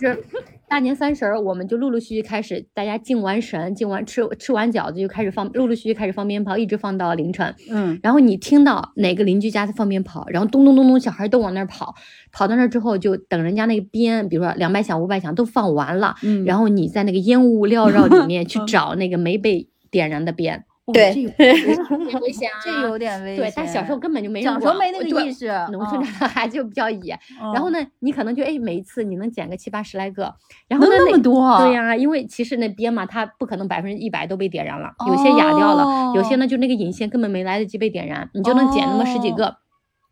[0.00, 0.24] 就是。
[0.66, 7.54] 大年三十儿，我们就陆陆续续开始，大家敬完神，敬完吃吃完饺子就开始放，陆陆续续开始放鞭炮，一直放到凌晨。
[7.70, 11.94] 嗯，然后你听到哪个邻居家在放鞭炮，然后咚咚咚咚，小孩都往那儿跑，
[12.32, 22.60] 跑到那儿之后就等人家那个鞭，比如说两百响、五百响都放完了，嗯然后你在那个烟雾缭绕里面 去找那个没被点燃的鞭，对这个 危险啊！
[22.62, 23.44] 这有点危险。
[23.44, 30.34] 对，但小时候根本就没人小时候没那个对意识，农村嗯长的孩子就比较野，嗯然后呢，你可能就哎，每一次你能捡个七八十来个，
[30.68, 39.56] 然后那么多啊对呀、因为其实那鞭嘛，它不可能百分之一百都被点燃了，有些哑掉了，有些哦呢就那个引线根本没来得及被点燃，你就能捡那么十几哦个。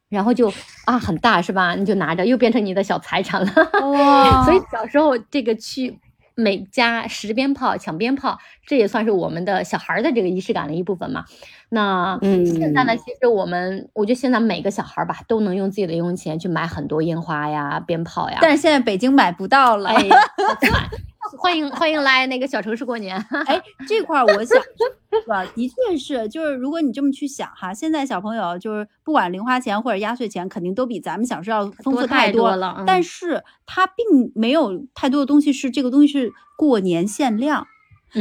[0.08, 0.52] 然后就
[0.84, 1.74] 啊很大是吧？
[1.74, 3.50] 你就拿着，又变成你的小财产了。
[3.92, 5.98] 哇 所以小时候这个去
[6.34, 11.24] 每家拾鞭炮、抢鞭炮，这也算是我们的小孩的这个仪式感的一部分嘛。
[11.68, 18.38] 那嗯现在呢，其实我们我觉得现在每个小孩吧，都能用自己的零用钱去买很多烟花呀、鞭炮呀。
[18.40, 19.90] 但是现在北京买不到了。
[19.90, 20.08] 哎，
[20.46, 20.90] 好惨
[21.38, 23.16] 欢迎欢迎来那个小城市过年。
[23.46, 37.66] 哎，这块儿我想是吧，的确是，就是如果你这么去想哈，现在小朋友就是不管零花钱或者压岁钱，肯定都比咱们小时候要丰富多太多多了嗯但是它并没有太多的东西是这个东西是过年限量，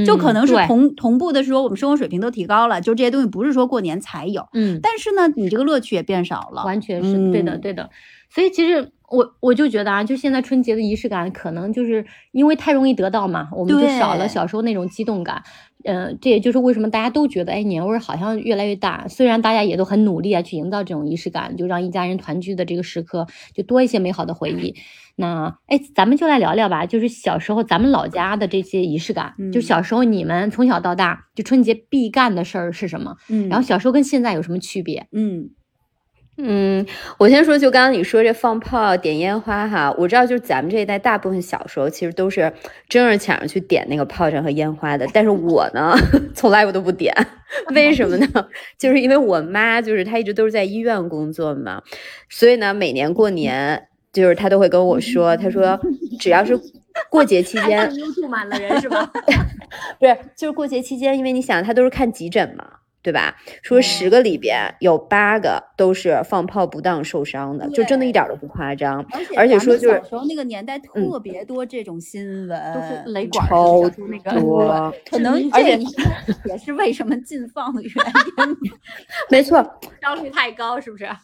[0.06, 6.64] 就可能是嗯同同步的说我们生活水平都提高了，就这些东西不是说过年才有，嗯，但是呢，你这个乐趣也变少了。
[6.66, 7.90] 完全是、对的，嗯对的。
[8.30, 15.44] 所以其实我我就觉得啊，就现在春节的仪式感，可能就是因为太容易得到嘛，我们就少了小时候那种激动感。
[15.84, 19.08] 嗯、这也就是为什么大家都觉得，哎，年味儿好像越来越大。
[19.08, 24.76] 虽然大家也都很努力啊，去营造这种仪式感，就让一家人团聚的这个时刻，就多一些美好的回忆。
[25.16, 33.16] 那哎，咱们就来聊聊吧，就是小时候咱们老家的这些仪式感，就嗯小时候你们从小到大，就春节必干的事儿是什么？
[33.30, 35.08] 嗯，然后小时候跟现在有什么区别？
[35.12, 35.50] 嗯
[36.44, 36.86] 嗯，
[37.20, 42.52] 我先说，就刚刚你说这放炮、点烟花哈，我知道就是咱们这一代大部分小时候其实都是
[42.90, 45.96] 争着抢着去点那个炮仗和烟花的，但是我呢，
[46.34, 47.14] 从来我都不点，
[47.76, 48.28] 为什么呢？
[48.80, 51.82] 就是因为我妈就是她一直都是在医院工作嘛，
[52.30, 55.80] 所以呢，每年过年就是她都会跟我说，她说
[56.20, 56.60] 只要是
[57.10, 59.10] 过节期间，溜住满了人是吧？
[60.00, 62.66] 不是，就是过节期间，因为你想，他都是看急诊嘛，
[63.02, 63.36] 对吧？
[63.62, 69.06] 说十个里边有八个都是放炮不当受伤的，就真的一点儿都不夸张。
[69.12, 73.90] 而且而且说就是小时候那个年代嗯特别多这种新闻，都是雷管儿超
[74.40, 78.58] 多， 可能而且这也是为什么禁放的原因。
[79.30, 79.80] 没错。
[80.02, 81.08] 烧率太高，是不是？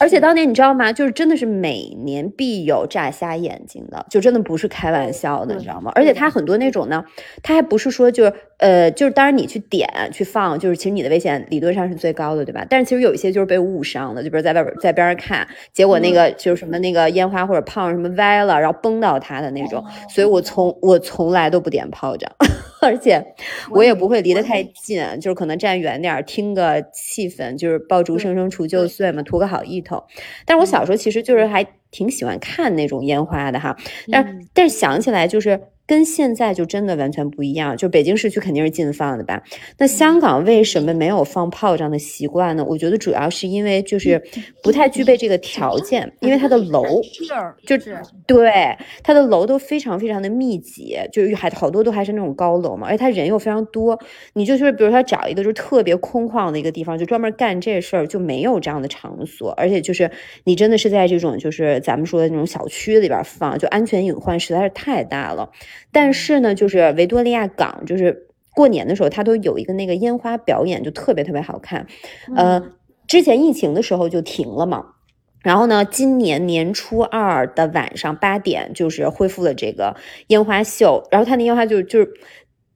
[0.00, 0.92] 而且当年你知道吗？
[0.92, 5.92] 就是真的是每年必有炸瞎眼睛的，就真的不是开玩笑的，你知道吗？
[5.94, 7.04] 而且他很多那种呢，
[7.44, 12.64] 他还不是说就是呃，就是当然你去点去放，就是其实你的危险理论上是最高的，对吧？
[12.70, 19.84] 但是其实有一些就是被误伤的，就比如在外边在边上看，结果那个就是什么那个烟花或者炮什么歪了，然后崩到他的那种。
[20.08, 22.30] 所以我从我从来都不点炮仗，
[22.80, 23.22] 而且
[23.70, 30.02] 我也不会离得太近，就是可能站远点听个气氛，就是爆竹声声除旧岁嘛，图个好意头。
[30.46, 33.76] 但是我小时候其实就是还挺喜欢看那种烟花的哈，
[34.10, 35.60] 但是但是想起来就是。
[35.86, 39.42] 跟现在就真的完全不一样，就北京市区肯定是禁放的吧？
[39.78, 42.64] 那香港为什么没有放炮仗的习惯呢？
[42.66, 44.22] 我觉得主要是因为就是
[44.62, 46.84] 不太具备这个条件，因为它的楼
[47.66, 48.50] 就是对
[49.02, 53.98] 它的楼都非常非常的密集，就是还好多都还是那种高楼嘛，而且它人又非常多，
[54.32, 60.10] 你就是比如说找一个就是特别空旷的一个地方，就专门干这事儿，就没有这样的场所，而且就是
[60.44, 65.50] 你真的是在这种就是咱们说的那种小区里边放，就安全隐患实在是太大了。
[65.92, 71.86] 但是呢，就是维多利亚港，就是过年的时候，它都有一个那个烟花表演，就特别特别好看。
[72.36, 72.62] 呃，
[73.06, 74.86] 之前疫情的时候就停了嘛。
[75.42, 79.94] 然后呢，今年年初二的晚上八点，就是恢复了这个
[80.28, 81.06] 烟花秀。
[81.10, 82.14] 然后它那烟花就就是，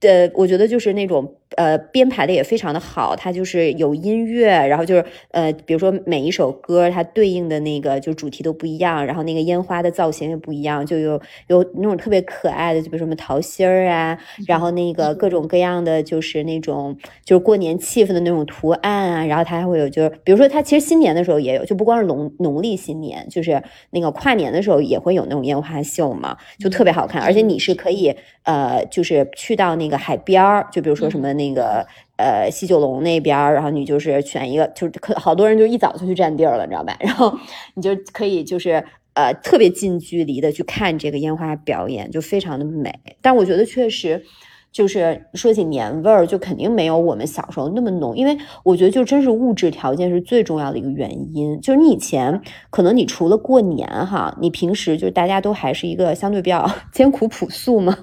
[0.00, 31.87] 呃，我觉得就是那种呃编排的也非常的好，它就是有音乐，然后就是呃，比如说每一首歌它对应的那个就主题都不一样，然后那个烟花的造型也不一样，就有有那种特别可爱的，就比如什么桃心儿啊，然后那个各种各样的就是那种就是过年气氛的那种图案啊，然后它还会有就是比如说它其实新年的时候也有，就不光是农农历新年，就是那个跨年的时候也会有那种烟花秀嘛，就特别好看，而且你是可以呃就是去到那个海边儿，就比如说什么那个。
[32.20, 36.94] 呃，西九龙那边，然后你就是选一个，就是可好多人就一早就去占地儿了，你知道吧？
[36.98, 37.33] 然后
[37.74, 42.92] 你就可以就是呃特别近距离的去看这个烟花表演，就非常的美。
[43.22, 44.24] 但我觉得确实。
[44.70, 51.58] 就是说起年味儿，就肯定没有我们小时候那么浓，因为我觉得就真是物质条件是最重要的一个原因。
[51.62, 57.96] 就是你以前可能你除了过年哈，你平时就是大家都还是一个相对比较 艰苦朴素嘛，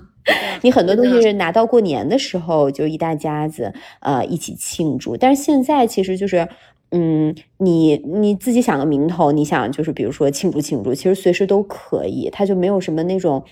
[0.61, 5.15] 你很多东西是拿到过年的时候就一大家子呃一起庆祝。
[5.17, 6.47] 但是现在其实就是，
[6.91, 13.43] 嗯，你你自己想个名头，你想就是比如说庆祝庆祝，其实随时都可以，它就没有什么那种，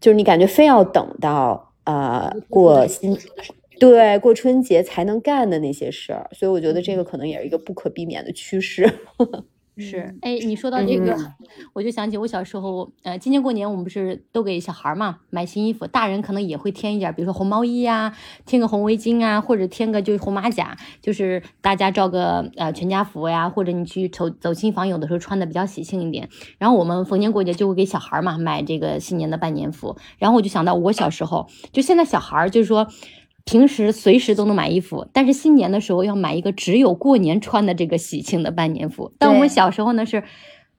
[0.00, 1.68] 就是你感觉非要等到。
[1.84, 3.18] 啊，过新
[3.80, 8.88] 对过春节才能干的那些事儿，所以我觉得这个可能也是一个不可避免的趋势。
[9.80, 11.16] 是，哎，你说到这个，
[11.72, 18.14] 我就想起我小时候，呃，今年过年我们不是都给小孩嘛买新衣服，大人可能也会添一点，比如说红毛衣啊，
[18.44, 26.28] 添个红围巾啊，或者添个就是红马甲，就是大家照个呃全家福呀，或者你去走走亲访友的时候穿的比较喜庆一点。
[26.58, 29.96] 然后我们逢年过节就会给小孩嘛买这个新年的拜年服。
[30.18, 32.86] 然后我就想到我小时候，就现在小孩就是说。
[33.44, 39.12] 平时随时都能买衣服，但是新年的时候要买一个只有过年穿的这个喜庆的拜年服。
[39.18, 40.22] 但我们小时候呢是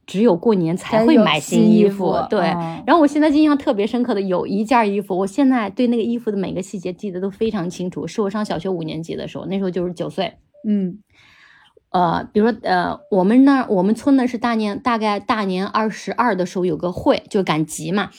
[0.06, 2.40] 只有过年才会买新衣服，对。
[2.40, 8.08] 然后我现在印象特别深刻的有一件衣服，我现在对那个衣服的每个细节记得都非常清楚。
[8.08, 10.34] 是我上小学五年级的时候，那时候就是九岁。
[10.68, 11.00] 嗯，
[11.92, 18.10] 呃，比如说呃，我们那我们村呢是大年大概大年二十二的时候有个会，就赶集嘛。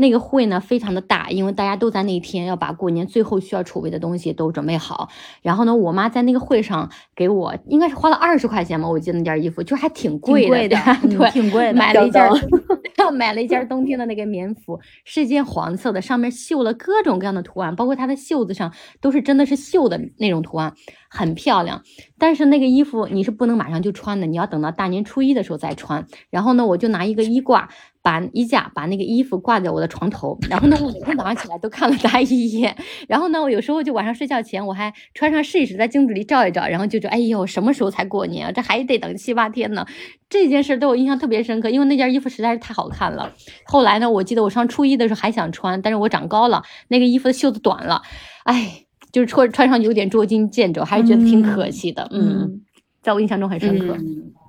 [0.00, 5.08] 那个会呢非常的大，因为大家都在那一天要把过年最后需要储备的东西都准备好。
[5.42, 11.74] 然后呢，我妈在那个会上给我应该是花了二十块钱吧，我记得那件衣服就还挺贵的，对，挺贵的。
[11.74, 12.28] 买了一件，
[13.12, 20.74] 买了一件冬天的那个棉服，是一件黄色的，上面绣了各种各样的图案，包括它的袖子上都是真的是绣的那种图案，
[21.08, 21.82] 很漂亮。
[22.18, 26.06] 但是那个衣服你是不能马上就穿的，你要等到大年初一的时候再穿。
[26.30, 27.68] 然后呢，我就拿一个衣挂。
[28.02, 32.74] 把衣架把那个衣服挂在我的床头，然后呢，我每天早上起来都看了它一眼。
[33.06, 38.52] 然后呢，我有时候就晚上睡觉前我还穿上试一试，在镜子里照一照，然后就说：“哎呦，什么时候才过年啊？
[38.52, 39.84] 这还得等七八天呢。”
[40.30, 43.32] 这件事对我印象特别深刻，因为那件衣服实在是太好看了。
[43.64, 48.02] 后来呢，我记得我上初一的时候还想穿，但是我长高了，那个衣服的袖子短了，
[48.44, 52.06] 哎，就是穿穿上有点捉襟见肘，还是觉得挺可惜的。
[52.10, 52.60] 嗯，
[53.00, 53.96] 在我印象中很深刻。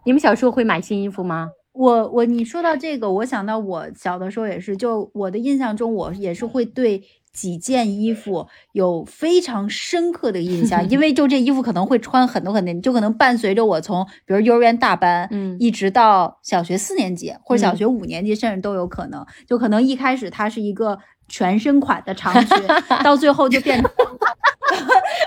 [0.03, 1.51] 你们小时候会买新衣服吗？
[1.73, 7.01] 我我你说到这个，我想到我小的时候也是，就我的印象中，我也是会对
[7.31, 22.57] 几件衣服有非常深刻的印象， 因为就这衣服可能会穿很多很多，就可能伴随着我从比如幼儿园大班，嗯，一直到小学四年级或者小学五年级，甚至都有可能，就可能一开始它是一个全身款的长裙，
[23.03, 23.89] 到最后就变成。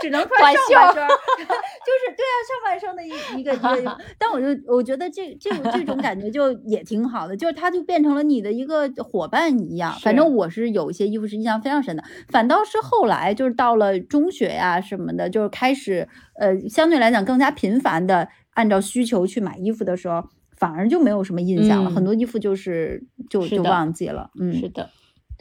[0.04, 3.98] 只能穿上半身， 就是对啊，上半身的一一个一个。
[4.18, 9.98] 但我就我觉得这这种这种感觉就也挺好的，就是它就变成了你的一个伙伴一样。
[10.00, 16.06] 反正我是有一些衣服是印象非常深的，反倒是后来就是到了中学呀什么的，就是开始
[16.38, 20.22] 呃相对来讲更加频繁的按照需求去买衣服的时候，
[20.56, 21.90] 反而就没有什么印象了。
[21.90, 24.30] 很多衣服就是就就忘记了。
[24.38, 24.90] 嗯，是的。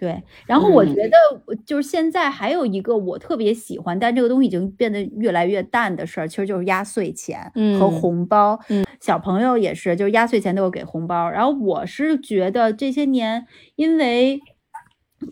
[0.04, 7.50] 对，然后我觉得就是现在还有一个我特别喜欢，但这个东西已经变得越来越淡的事儿，其实就是压岁钱
[7.80, 8.60] 和红包。
[8.68, 11.30] 嗯，小朋友也是，就是压岁钱都有给红包。
[11.30, 13.46] 然后我是觉得这些年，
[13.78, 14.42] 因为。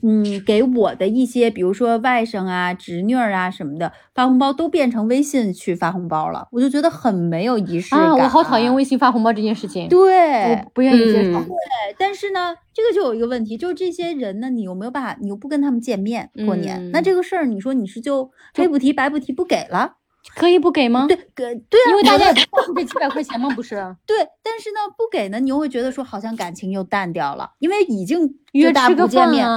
[0.03, 8.11] 嗯，给我的一些，比如说外甥啊、侄女儿啊什么的发红包，都变成微信去发红包了，我就觉得很没有仪式感。
[8.11, 9.87] 我好讨厌微信发红包这件事情。
[9.89, 11.39] 对，我不愿意接受。
[11.39, 11.49] 对，
[11.97, 15.17] 但是呢，这个就有一个问题，就是这些人呢，你有没有办法？
[15.21, 19.97] 你又不跟他们见面过年，那这个事儿，你说你是就黑不提白不提不给了？
[20.35, 21.05] 可以不给吗？
[21.07, 22.33] 对，给对啊，因为大家 也
[22.75, 23.49] 这几百块钱吗？
[23.55, 23.75] 不是。
[24.05, 29.47] 对，但是呢，不给呢，你又会觉得说好像感情又淡掉了，因为已经约大不见面。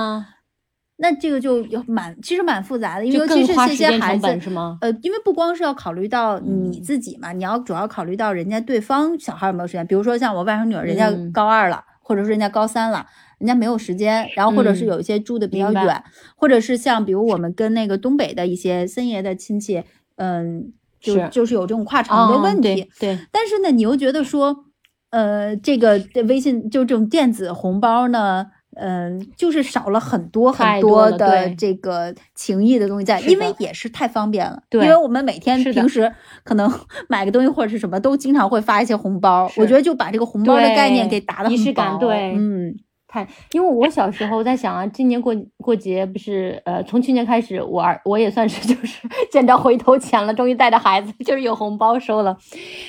[0.96, 4.78] 那这个就蛮，其实蛮复杂的，尤其是这些孩子，是吗？
[4.80, 9.84] 呃，因为不光是要考虑到你自己嘛，你要主要考虑到人家对方小孩有没有时间。
[9.88, 13.04] 比如说像我外甥女儿，人家高二了，或者是人家高三了，
[13.38, 14.30] 人家没有时间。
[14.36, 16.04] 然后或者是有一些住的比较远，
[16.36, 19.82] 或者是像比如我们跟那个东北的一些森爷的亲戚，
[20.16, 22.90] 嗯，就就是有这种跨城的问题。
[23.00, 23.18] 对。
[23.30, 24.64] 但是呢，你又觉得说，
[25.10, 28.46] 呃，这个微信就这种电子红包呢？
[28.76, 34.60] 嗯，就是少了很多很多的这个情谊的东西在，因为也是太方便了。
[34.68, 36.12] 对，因为我们每天平时
[36.42, 36.68] 可能
[37.08, 39.48] 买个东西或者是什么，都经常会发一些红包。
[39.56, 41.96] 我觉得就把这个红包的概念给打的仪式感。
[42.00, 42.74] 对，嗯，
[43.14, 52.36] 看，因为我小时候在想啊，今年过过节不是呃，从去年开始，我儿我也算是就是 见着回头钱了，终于带着孩子就是有红包收了。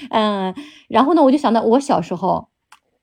[0.09, 0.53] 嗯，
[0.89, 2.47] 然后呢，我就想到我小时候。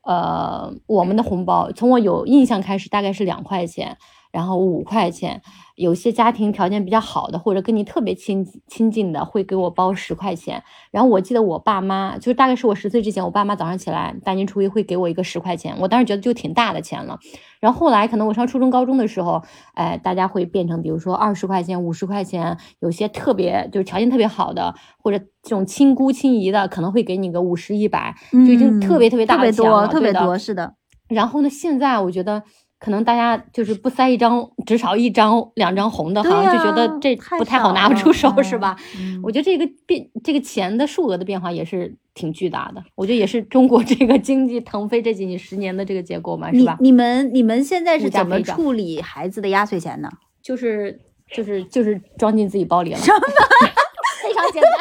[0.05, 3.97] 呃，我们的红包从我有印象开始大概是两块钱，
[4.33, 5.41] 然后五块钱。
[5.77, 10.63] 有些家庭条件比较好的，或者跟你特别亲亲近的，会给我包十块钱。
[10.91, 17.19] 然后我记得我爸妈，就大概是我十岁之前，我爸妈早上起来大年初一会给我一个十块钱，我当时觉得就挺大的钱了。
[17.61, 19.43] 然后后来可能我上初中高中的时候，
[19.75, 30.75] 哎，大家会变成比如说二十块钱、五十块钱，有些特别就是条件特别好的，或者这种亲姑亲姨的，可能会给你个五十一百，就已经特别特别大的钱了，特别多，是的。
[31.09, 32.43] 然后呢，现在我觉得。
[32.83, 38.77] 可能大家就是不塞一张，只少一张、两张红的，好像就觉得这不太好拿不出手，是吧？
[39.23, 42.83] 我觉得这个变，这个钱的数额的变化也是挺巨大的。
[42.97, 46.77] 我觉得也是中国这个经济腾飞这几十年的这个结果嘛，是吧？
[46.81, 50.11] 你们你们现在是怎么处理孩子的压岁钱呢？
[50.43, 51.01] 就是
[51.33, 54.73] 就是就是装进自己包里了， 非常简单。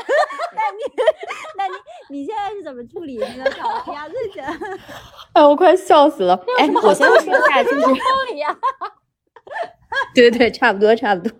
[0.56, 0.82] 那你
[1.58, 1.74] 那你
[2.10, 4.43] 你现在是怎么处理那个小鸭子的？
[5.34, 6.39] 哎， 我快笑死了！
[6.60, 7.80] 哎，我先说一下，就是，
[10.16, 11.32] 对对对，差不多差不多。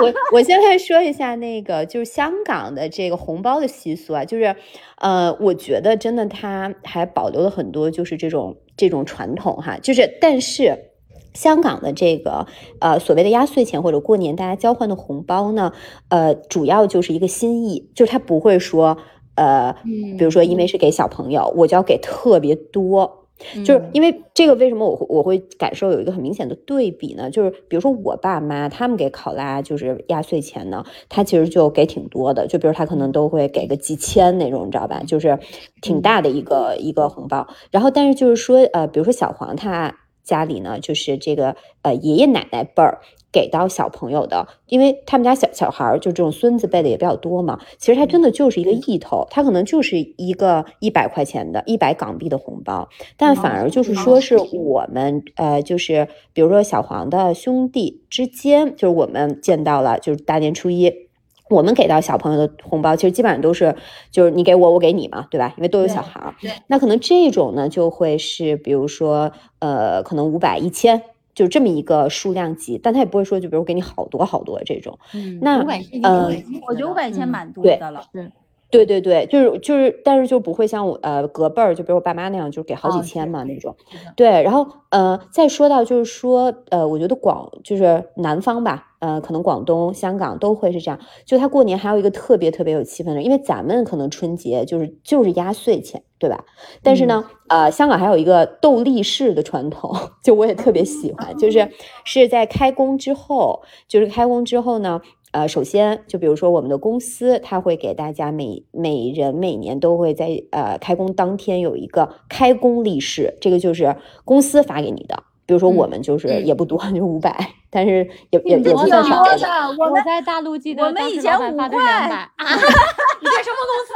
[0.00, 4.56] 我我先来说一下那个，就是香港的这个红包的习俗啊，就是，
[4.98, 9.78] 呃，我觉得真的它还保留了很多，就是这种这种传统哈。
[9.78, 10.93] 就是，但是
[11.34, 12.46] 香港的这个
[12.80, 15.72] 呃所谓的压岁钱或者过年大家交换的红包呢，
[16.08, 18.96] 呃，主要就是一个心意，就是他不会说。
[19.36, 19.74] 呃，
[20.16, 23.26] 比如说，因为是给小朋友，我就要给特别多，
[23.64, 27.28] 就是因为这个，为什么我我会感受有一个很明显的对比呢？
[27.28, 35.02] 就是比如说我爸妈他们给考拉就是压岁钱呢，他其实就给挺多的，就比如他可能都会给个几千那种，你知道吧？
[35.04, 35.36] 就是
[35.82, 37.44] 挺大的一个一个红包。
[37.72, 43.00] 然后，但是就是说，呃，比如说小黄他家里呢，就是这个呃爷爷奶奶辈儿。
[43.34, 47.58] 给到小朋友的，因为他们家小小孩儿就这种孙子辈的也比较多嘛。
[47.78, 61.03] 其实他真的就是一个意头，他可能就是一个一百块钱的一百港币的红包，但反而就是说是我们呃，就是比如说小黄的兄弟之间，就是我们见到了，就是大年初一，
[61.50, 63.74] 我们给到小朋友的红包，其实基本上都是
[64.10, 65.52] 就是你给我，我给你嘛，对吧？
[65.56, 66.34] 因为都有小孩儿。
[66.66, 71.02] 那可能这种呢，就会是比如说呃，可能五百、一千。
[71.34, 74.96] 就这么一个数量级，但他也不会说，就比如给你好多好多这种。
[75.14, 75.58] 嗯，那
[76.04, 76.32] 呃，
[76.64, 78.04] 我觉得五百千蛮多的了。
[78.12, 78.30] 对，
[78.70, 83.74] 对对对，就是就是，但是就不会像我呃隔辈儿，就比如我爸妈那样，就是给好几千嘛那种。
[84.14, 88.93] 对，然后呃，再说到就是说呃，我觉得广就是南方吧。
[89.04, 90.98] 呃，可能广东、香港都会是这样。
[91.26, 96.42] 就他过年还有一个特别特别有气氛的，因为咱们可能春节就是就是压岁钱，对吧？
[96.82, 99.94] 但是呢，呃，香港还有一个斗利士的传统，
[100.24, 101.70] 就我也特别喜欢，就是
[102.06, 105.02] 是在开工之后，就是开工之后呢，
[105.32, 115.24] 呃，首先就比如说我们的公司，他会给大家每每人每年都会在呃开工当天有一个开工利是，这个就是公司发给你的。
[115.46, 119.32] 比如说我们就是也不多，就五百，但是也也也不算少的。
[119.78, 121.68] 我在大陆记得我们以前五块。
[121.68, 123.92] 你在什么公司？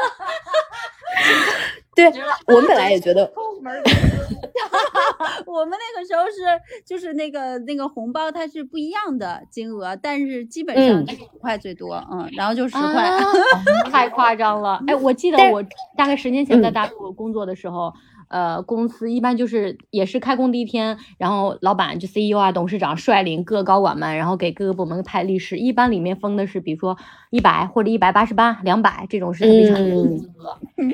[1.96, 2.07] 对，
[2.46, 3.32] 我们本来也觉得。
[5.46, 6.36] 我们那个时候是
[6.86, 13.11] 就是那个那个红包它是不一样的金额，但是基本上是五块最多，嗯，然后就十块，
[13.90, 14.80] 太夸张了。
[14.86, 15.62] 哎，我记得我
[15.96, 17.92] 大概十年前在大陆工作的时候。
[18.29, 26.97] 呃，公司一般就是也是开工第一天，然后老板就 CEO 啊、董事长率领各高管们，然后给各个部门派律师，一般里面封的是，比如说
[27.31, 30.59] 一百或者一百八十八、两百这种是非常见的金额。
[30.76, 30.89] 嗯，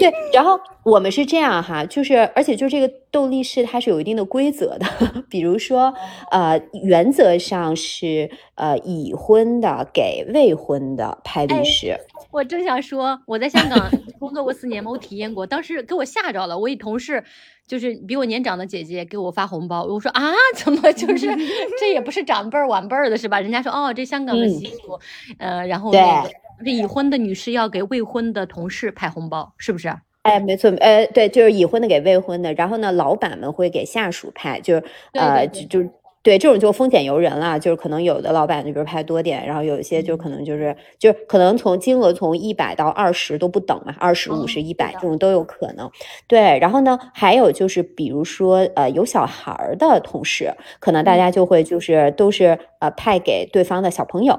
[0.00, 0.12] 对。
[0.32, 4.86] 然后我们是这样哈，就是而且就这个斗力士它是有一定的规则的，
[5.30, 5.92] 比如说
[6.30, 11.98] 呃，原则上是呃已婚的给未婚的派利是。
[12.30, 16.58] 我正想说，我在香港工作过四年嘛，我体验过，当时给我吓着了。
[16.58, 17.24] 我一同事
[17.66, 21.26] 就是比我年长的姐姐给我发红包，我说啊， 怎么就是
[21.80, 23.40] 这也不是长辈儿晚辈儿的是吧？
[23.40, 24.98] 人家说哦，这香港的习俗，
[25.38, 26.30] 呃，然后那个
[26.64, 29.94] 这已婚的女士要给未婚的同事派红包，是不是？
[30.22, 35.90] 哎，没错，呃，对，就是已婚的给未婚的，然后呢，老板们会给下属派，就是呃，就就。
[36.20, 45.90] 对，这种就风险由人了，就是可能有的老板就比如派多点，然后有一些就可能就是就可能从金额从一百到二十都不等嘛，二十五十一百这种都有可能。
[46.26, 54.36] 对，然后呢，还有就是比如说呃有小孩儿的同事，可能大家就会就是都是呃派给对方的小朋友。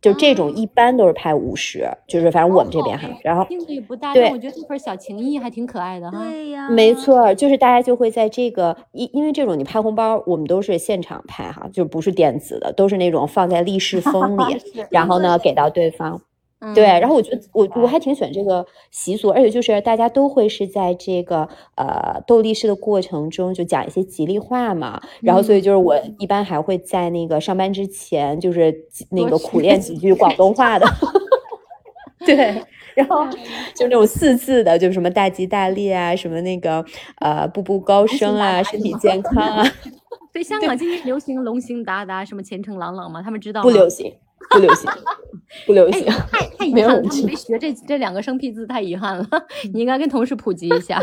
[0.00, 6.18] 就这种一般都是拍五十，就是反正我们这边哈，然后金额也不大，但我觉得这份小情谊还挺可爱的哈。
[6.18, 16.20] 对呀，没错，就是大家就会在这个因因为这种你拍红包，我们都是现场拍哈，就不是电子的，都是那种放在立式 封里，然后呢给到对方。
[16.74, 28.74] 对，然后我觉得我我还挺喜欢这个习俗，而且就是大家都会是在这个呃斗力士的过程中就讲一些吉利话嘛，然后所以就是我一般还会在那个上班之前就是
[29.10, 30.86] 那个苦练几句广东话的，
[32.26, 32.60] 对，
[32.96, 33.24] 然后
[33.76, 36.84] 就那种四字的，就什么大吉大利啊，什么那个
[37.20, 39.64] 呃步步高升啊，身体健康啊。
[40.34, 43.22] 对，香港今年流行龙行达达，什么前程朗朗嘛？
[43.22, 44.12] 他们知道不流行。
[44.50, 44.90] 不流行，
[45.66, 49.26] 不流行，太 太遗憾了，他们没学这这两个生僻字，太遗憾了。
[49.72, 51.02] 你应该跟同事普及一下。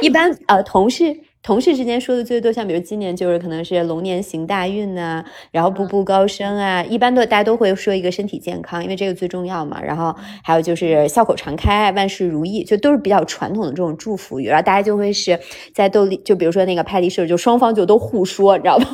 [0.00, 1.16] 一般呃，同事。
[1.42, 9.80] 同事之间说的最多，像比如今年就是可能是龙年行大运呐，然后步步高升啊，一般都大家都会说一个身体健康，因为这个最重要嘛。
[9.80, 14.48] 然后还有就是笑口常开，万事如意，就都是比较传统的这种祝福语。
[14.48, 15.38] 然后大家就会是
[15.72, 18.86] 在斗力，就比如说那个拍立社，就双方就都互说，你知道吗？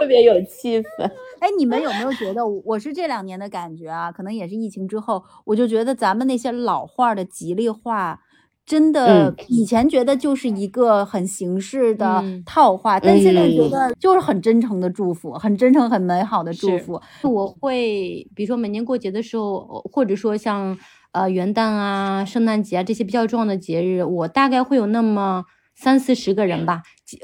[0.00, 1.10] 特别有气氛。
[1.40, 4.12] 哎，你们有没有觉得，我是这两年的感觉啊？
[4.12, 8.20] 可能也是疫情之后，我就觉得咱们那些老话的吉利话。
[8.66, 17.00] 真的，以前觉得就是一个很形式的套话，但现在觉得就是很真诚的祝福，很真诚、很美好的祝福。
[17.24, 20.78] 我会，比如说每年过节的时候，或者说像
[21.10, 25.42] 呃元旦啊、圣诞节啊这些比较重要的节日，我大概会有那么
[25.80, 26.82] 三四十个人吧，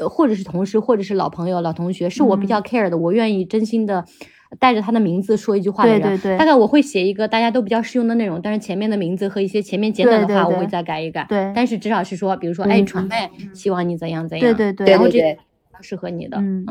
[0.09, 4.05] 或者是同事，或者是老朋友、老同学，是我比较 care 的，我愿意真心的。
[4.61, 11.27] 带着他的名字说一句话的人，对对对，大概我会写一个大家都比较适用的内容，但是前面的名字和一些前面简短的话我会再改一改。
[11.29, 14.47] 对，但是至少是说，比如说，哎，传妹，希望你怎样怎样。
[14.47, 15.37] 对对对，然后这
[15.81, 16.65] 适合你的，嗯。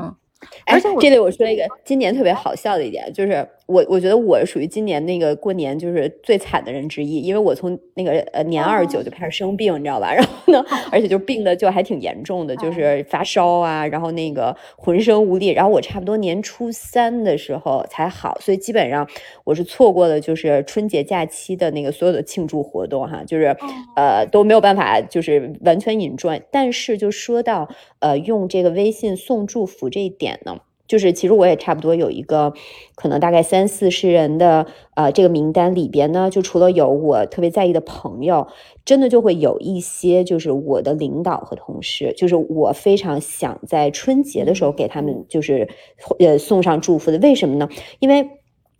[0.66, 10.11] 而且这里我说一个今年特别好笑的一点，就是我我觉得我属于今年那个过年就是最惨的人之一，因为我从那个呃年二十九就开始生病，你知道吧？
[10.16, 15.49] 然后呢，而且就病的就还挺严重的，就是发烧啊，然后那个浑身无力。
[15.49, 19.07] 然后我差不多年初三的时候才好，所以基本上
[19.43, 23.55] 我是错过了就是春节假期的那个所有的庆祝活动哈，就是
[23.95, 26.41] 呃都没有办法就是完全引转。
[26.51, 30.16] 但是就说到呃用这个微信送祝福这一。
[30.18, 30.57] 点呢，
[30.88, 32.54] 就是其实我也差不多有一个，
[32.96, 38.48] 可能大概三四十人的呃这个名单里边呢，就除了有我特别在意的朋友，
[38.86, 45.70] 真的就会有一些就是我的领导和同事，就是我非常想在春节的时候给他们就是
[46.20, 47.18] 呃送上祝福的。
[47.20, 47.70] 为什么呢？
[48.00, 48.30] 因为。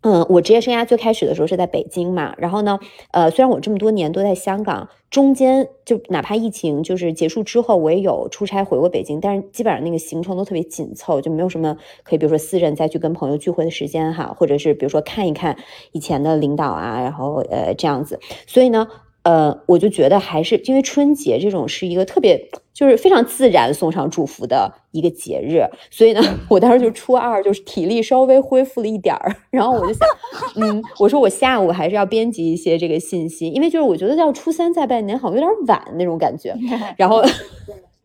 [0.08, 2.80] 嗯，我职业生涯最开始的时候是在北京嘛，然后呢，
[3.10, 15.58] 呃，虽然我这么多年都在香港，中间就哪怕疫情就是结束之后，我也有出差回过北京，但是基本上那个行程都特别紧凑，就没有什么可以，比如说私人再去跟朋友聚会的时间哈，或者是比如说看一看
[15.92, 18.88] 以前的领导啊，然后呃这样子，所以呢。
[19.26, 22.40] 呃，我就觉得还是因为春节这种是一个特别
[22.74, 30.08] 就是非常自然送上祝福的一个节日，所以呢， 我当时就初二就是体力稍微恢复了一点儿，然后我就想，
[30.62, 36.56] 嗯，我说我下午还是要编辑一些这个信息，因为就是我觉得要初三再拜年好像有点晚那种感觉，
[36.96, 37.24] 然后。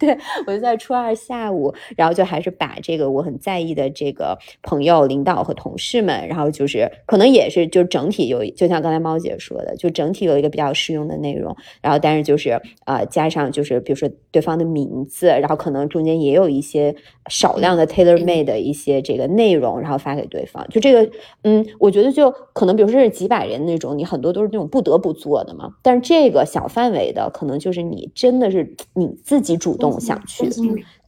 [0.01, 16.97] 对，我就在初二下午，然后就还是把这个我很在意的这个朋友、领导和同事们，然后就是可能也是就整体有，就像刚才猫姐说的，就整体有一个比较适用的内容，然后但是就是呃加上就是比如说对方的名字，然后可能中间也有一些
[17.29, 20.67] 少量的 tailor made 的一些这个内容，然后发给对方。
[20.71, 29.89] 就这个，嗯，我觉得就可能比如说是几百人那种，你很多都是那种不得不做的嘛，但是这个小范围的，可能就是你真的是你自己主动。
[29.99, 30.49] 想去，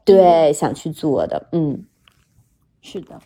[0.05, 1.85] 对，想去做的，嗯，
[2.81, 3.21] 是的。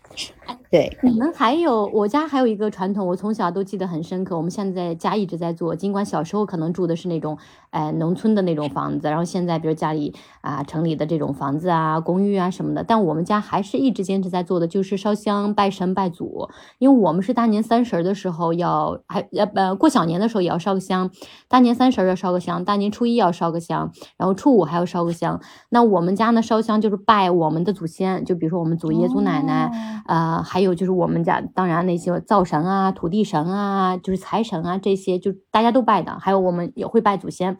[0.77, 4.37] 对，你们还有我家还有一个传统，我从小都记得很深刻。
[4.37, 7.39] 我们现在家一直在做，尽管小时候可能住的是那种，
[7.71, 16.51] 哎，农村的那种房子，然后现在比如家里啊，城里的这种房子啊、公寓啊什么的，但我们家还是一直坚持在做的，就是烧香拜神拜祖。
[16.77, 21.11] 因为我们是大年三十的时候要还呃呃过小年的时候也要烧个香，
[21.49, 25.41] 大年三十要烧个香，大年初一要烧个香，然后初五还要烧个香。
[25.71, 30.27] 那我们家呢烧香就是拜我们的祖先，就比如说我们祖爷祖奶奶，呃。
[30.45, 36.19] 还有就是我们家，当然那些灶神啊、土地神啊、就是财神啊这些，就大家都拜的。
[36.19, 37.57] 还有我们也会拜祖先，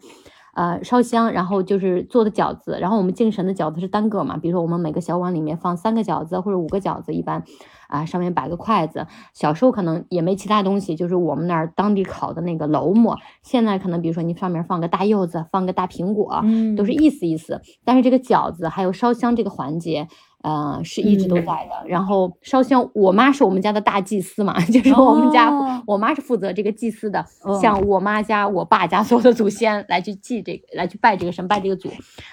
[0.55, 2.77] 呃，烧香，然后就是做的饺子。
[2.79, 7.43] 然后我们敬神的饺子是单个嘛，比如说我们每个小碗里面放三个饺子或者五个饺子，一般
[7.87, 9.05] 啊上面摆个筷子。
[9.33, 13.17] 小时候可能也没其他东西，就是我们那儿当地烤的那个楼馍。
[13.43, 16.43] 现在可能比如说你上面放个大柚子，放个大苹果，
[16.75, 17.61] 都是意思意思。
[17.85, 20.07] 但是这个饺子还有烧香这个环节。
[20.47, 21.83] 呃，是一直都在的。
[21.85, 25.51] 然后烧香，我妈是我们家的大祭司嘛， 就是我们家，
[25.85, 27.25] 我妈是负责这个祭司的，
[27.61, 31.89] 像我妈家、我爸家 所有的祖先来去祭这个，来去拜这个神，拜这个祖。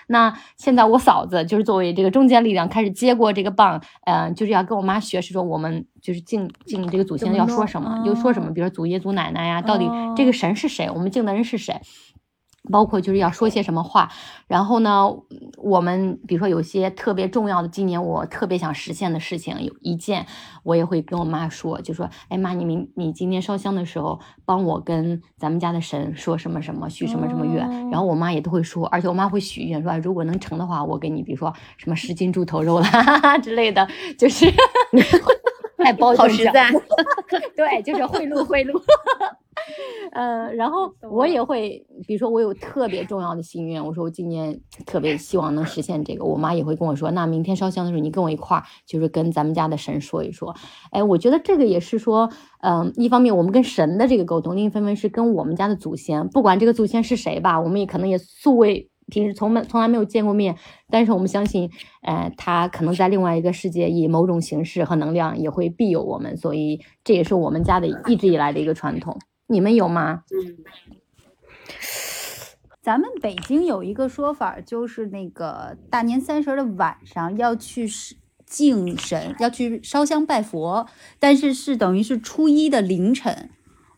[0.07, 11.81] 那现在我嫂子就是作为这个中坚力量，开始接过这个棒，嗯，就是要跟我妈学，是说我们就是敬敬这个祖先要说什么就说什么，比如说祖爷祖奶奶呀，到底这个神是谁，我们敬的人是谁。
[12.71, 14.11] 包括就是要说些什么话，
[14.47, 15.09] 然后呢，
[15.59, 20.27] 我们比如说有些特别重要的，今年我特别想实现的事情，有一件
[20.63, 33.87] 我也会跟我妈说，就说，哎妈，你明你今天烧香的时候，帮我跟咱们家的神说什么什么，许什么什么愿，然后我妈也都会说，而且我妈会许愿说，如果能成的话，我给你，比如说什么十斤猪头肉啦 之类的，
[34.19, 34.51] 就是，
[35.77, 36.71] 太包好实在，
[37.55, 38.83] 对，就是贿赂贿赂。
[40.13, 50.55] 呃，然后我也会，比如说我有特别重要的心愿，我说我今年特别希望能实现这个，我妈也会跟我说，那明天烧香的时候你跟我一块儿，就是跟咱们家的神说一说。
[50.91, 52.31] 哎，我觉得这个也是说，
[52.63, 60.57] 嗯，一方面我们跟神的这个沟通，另一方面是跟我们家的祖先，不管这个祖先是谁吧，我们也可能也素未平时从没从来没有见过面，
[60.89, 61.69] 但是我们相信，
[62.03, 69.19] 呃，他可能在另外一个世界以某种形式和能量也会庇佑我们，所以这也是我们家的一直以来的一个传统。
[69.47, 70.25] 你们有吗？
[70.31, 70.57] 嗯，
[72.83, 77.89] 咱们北京有一个说法，就是那个大年三十的晚上要去
[78.47, 80.87] 敬神，要去烧香拜佛，
[81.19, 83.51] 但是是等于是初一的凌晨。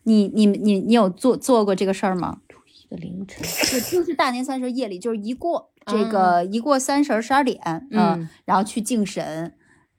[0.03, 2.39] 你、你、你、你有做做过这个事儿吗？
[2.47, 9.53] 初一的凌晨，就就是大年三十夜里，就是一过这个一过三十十二点，嗯，然后去敬神。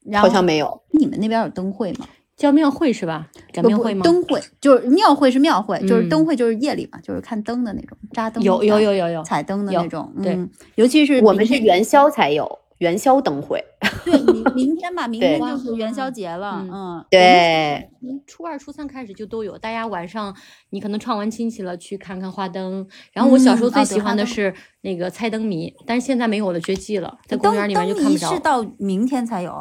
[0.05, 0.83] 然好像没有。
[0.93, 2.07] 你们那边有灯会吗？
[2.39, 3.27] 叫庙会是吧？
[3.53, 4.05] 叫庙会吗？
[4.05, 10.11] 灯会就是庙会是庙会，就是灯会就是夜里嘛，就是看灯的那种，扎灯有有有有有彩灯的那种。
[10.23, 10.39] 对，
[10.77, 13.65] 尤其是我们是元宵才有元宵灯会。
[14.05, 16.65] 对，明明天吧，明天就是元宵节了。
[16.73, 17.89] 嗯，对，
[18.27, 20.35] 初二、初三开始就都有，大家晚上
[20.71, 22.87] 你可能串完亲戚了，去看看花灯。
[23.13, 28.33] 然后我小时候最喜欢的是那个猜灯谜，但是现在没有了，绝迹了，在公园里面就看不着。
[28.33, 29.53] 是到明天才有。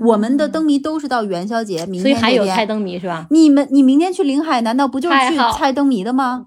[0.00, 3.26] 我们的灯谜都是到元宵节，明天所以还有猜灯谜是吧？
[3.30, 6.46] 你们，你明天去临海，难道不就是去猜灯谜的吗？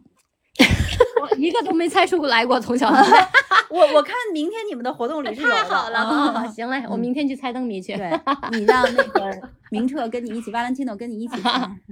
[1.22, 3.30] 我一个都没猜出来过，从小到大。
[3.70, 7.96] 我我看明天你们的活动里是太好了， 行嘞，我明天去猜灯谜去。
[7.96, 8.10] 对，
[8.52, 9.30] 你让那个
[9.70, 11.42] 明澈跟你一起，Valentino 跟你一起。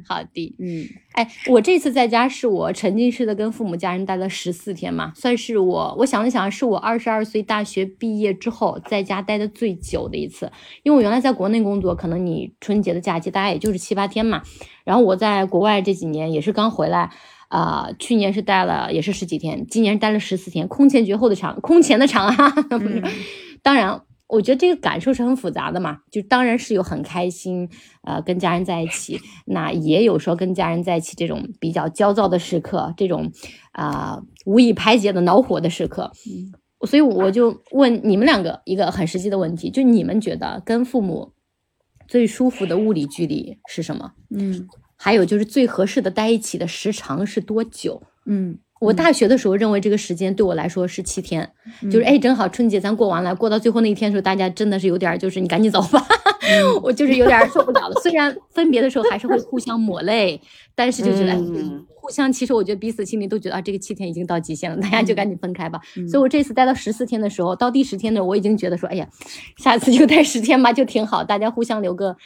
[0.07, 10.49] 好的，嗯，哎，我这次在家是我沉浸式的跟父母家人待了十四天嘛，算是我，我想了想，是我二十二岁大学毕业之后在家待的最久的一次。
[10.83, 14.41] 因为我原来在国内工作，可能你春节的假期大概也就是七八天嘛，
[14.85, 17.11] 然后我在国外这几年也是刚回来。
[17.49, 22.53] 啊，去年是待了也是十几天，今年待了十四天，空前绝后的长，空前的长啊！
[23.61, 27.69] 当然，我觉得这个感受是很复杂的嘛，就当然是有很开心，
[28.03, 33.31] 呃，跟家人在一起，那也有说跟家人在一起这种比较焦躁的时刻，这种
[33.71, 36.11] 啊无以排解的恼火的时刻。
[36.85, 41.33] 所以我就问你们两个一个很实际的问题，就你们觉得跟父母
[42.07, 44.11] 最舒服的物理距离是什么？
[44.29, 44.67] 嗯。
[44.97, 48.01] 还有就是最合适的待一起的时长是多久？
[48.25, 51.49] 嗯，我大学的时候认为这个时间对我来说是七天，
[51.83, 56.03] 就是哎，正好春节咱过完了，过到最后那一天的时候，大家真的是有点就是你赶紧走吧，
[56.81, 58.01] 我就是有点受不了了。
[58.01, 60.41] 虽然分别的时候还是会互相抹泪，
[60.73, 61.35] 但是就觉得
[61.93, 65.79] 互相其实我觉得彼此心里都觉得啊，这个七天已经到极限了，大家就赶紧分开吧。
[66.09, 69.07] 所以我这次待到十四天的时候，到第十天的时候，我已经觉得说，哎呀，
[69.57, 72.17] 下次就待十天吧，就挺好，大家互相留个。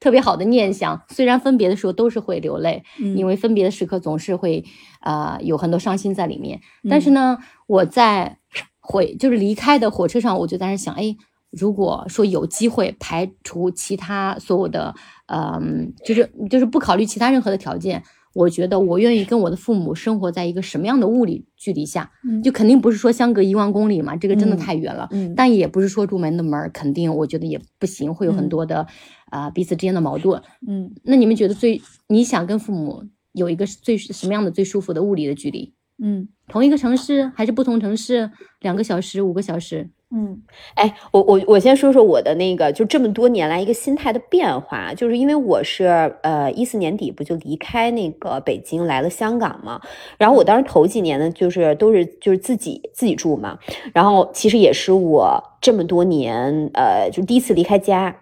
[0.00, 2.82] 特别好的念想，虽然分别的时候都是会流泪，
[3.16, 4.64] 因为分别的时刻总是会，
[5.00, 6.60] 呃，有很多伤心在里面。
[6.88, 8.38] 但是呢，我在
[8.80, 11.16] 回就是离开的火车上，我就在那想，哎，
[11.50, 14.94] 如果说有机会排除其他所有的，
[15.26, 18.02] 嗯，就是就是不考虑其他任何的条件。
[18.34, 22.12] 我觉得我愿意跟我的父母生活在一个什么样的物理距离下，
[22.44, 25.08] 就肯定不是说相隔一万公里嘛，这个真的太远了。
[25.10, 28.86] 嗯，但也不是说住门的门肯定我觉得也不行，会有很多的
[29.30, 30.42] 啊彼此之间的矛盾。
[30.66, 35.74] 嗯，那你们觉得最你想跟父母有一个最什么样的最舒服的物理的距离？
[36.00, 38.30] 嗯，同一个城市还是不同城市？
[38.60, 39.90] 两个小时、五个小时？
[40.10, 40.40] 嗯，
[40.74, 45.84] 哎，我我我先说说我的那个，就这么多年来一个心态的变化，就是因为我是
[46.22, 49.80] 呃一四年底不就离开那个北京来了香港嘛，
[50.16, 53.58] 然后我当时头几年呢，就是都是就是自己自己住嘛，
[53.92, 58.16] 然后其实也是我这么多年呃就第一次离开家，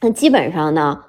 [0.00, 1.04] 那基本上呢。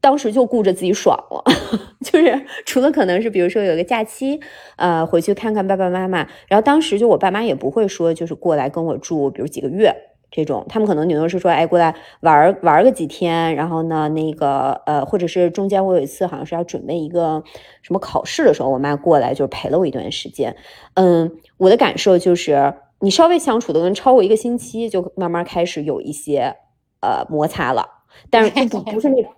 [0.00, 1.42] 当时就顾着自己爽了，
[2.04, 4.38] 就是除了可能是比如说有个假期，
[4.76, 9.92] 呃，回去看看爸爸妈妈，然后当时就我爸妈也不会说就是过来跟我住，比如几个月，
[10.30, 17.42] 这种，他们可能顶多是说，哎，过来玩玩个几天，然后呢，那个呃，或者是中间我有一次好像是要准备一个
[17.82, 20.54] 什么考试的时候，我妈过来就陪了我一段时间。
[20.94, 26.54] 嗯，我的感受就是，你稍微相处的能超过一个星期，就慢慢开始有一些
[27.00, 27.97] 呃摩擦了，
[28.30, 29.32] 但是 不不是那种，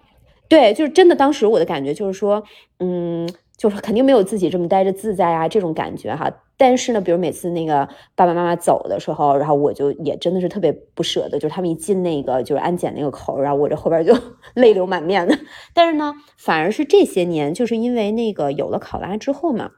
[0.48, 2.42] 对，就是真的，当时我的感觉就是说，
[2.78, 3.28] 嗯。
[3.60, 6.32] 就是肯定没有自己这么待着自在啊，这种感觉哈。
[6.56, 14.16] 但是呢，比如每次那个爸爸妈妈走的时候，然后我就也真的是特别不舍得，就是他们一进那个就是安检那个口，然后我这后边就
[14.56, 15.38] 泪流满面的。
[15.74, 19.72] 但是呢，反而是这些年，就是因为那个有了考拉之后嘛，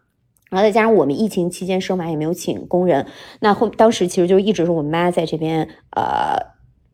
[0.49, 3.09] 然后再加上我们疫情期间生完也没有请工人，
[3.41, 6.52] 那后当时其实就一直是我妈在这边呃。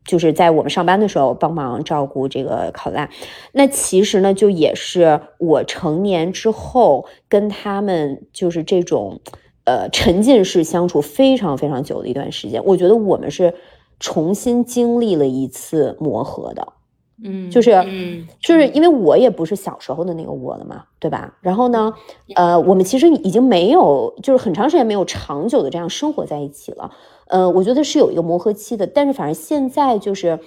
[0.09, 3.07] 就是在我们上班的时候帮忙照顾这个考拉，
[3.51, 9.21] 那其实呢，就也是我成年之后跟他们就是这种，
[9.65, 12.59] 呃，沉浸式相处非常非常久的一段时间。
[12.65, 13.53] 我觉得我们是
[13.99, 16.67] 重新经历了一次磨合的，
[17.23, 17.69] 嗯，就是，
[18.39, 21.37] 就是因为我也不是小时候的那个我了嘛，对吧？
[21.41, 21.93] 然后呢，
[22.33, 26.89] 呃，我们其实已经没有，就是很长时间没有长久的这样生活在一起了。
[27.29, 30.39] 呃，我觉得是有一个磨合期的，但是反正现在就是，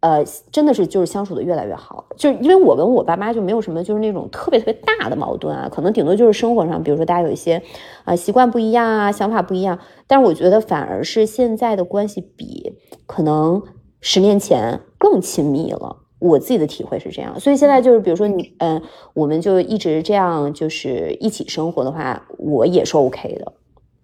[0.00, 7.62] 呃，真的是就是相处的越来越好，就是因为我跟我爸妈就没有什么就是那种特别特别大的矛盾啊，可能顶多就是生活上，比如说大家有一些
[8.04, 12.74] 啊习惯不一样啊，想法不一样，但是我觉得反而是现在的关系比
[13.06, 13.62] 可能
[14.00, 18.82] 十年前更亲密了，我自己的体会是这样，所以现在就是比如说你，嗯，
[19.14, 23.52] 我们就一直这样就是一起生活的话，我也是 OK 的，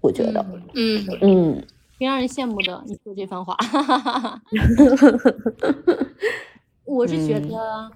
[0.00, 0.44] 我觉得，
[0.74, 1.04] 嗯。
[1.20, 1.62] 嗯。
[1.98, 3.56] 挺让人羡慕的，你说这番话，
[6.84, 7.90] 我是觉得，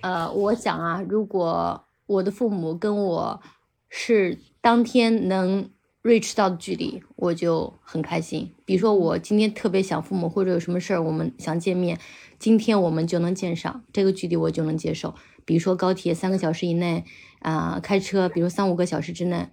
[0.00, 3.42] 呃，我想啊，如果我的父母跟我
[3.88, 5.68] 是当天能
[6.04, 8.52] reach 到的距离，我就很开心。
[8.64, 11.98] 比如说我今天特别想父母，或者有什么事儿我们想见面，
[12.38, 15.12] 今天我们就能见上，这个距离我就能接受。
[15.44, 17.04] 比如说高铁三个小时以内，
[17.40, 19.48] 啊，开车，比如三五个小时之内。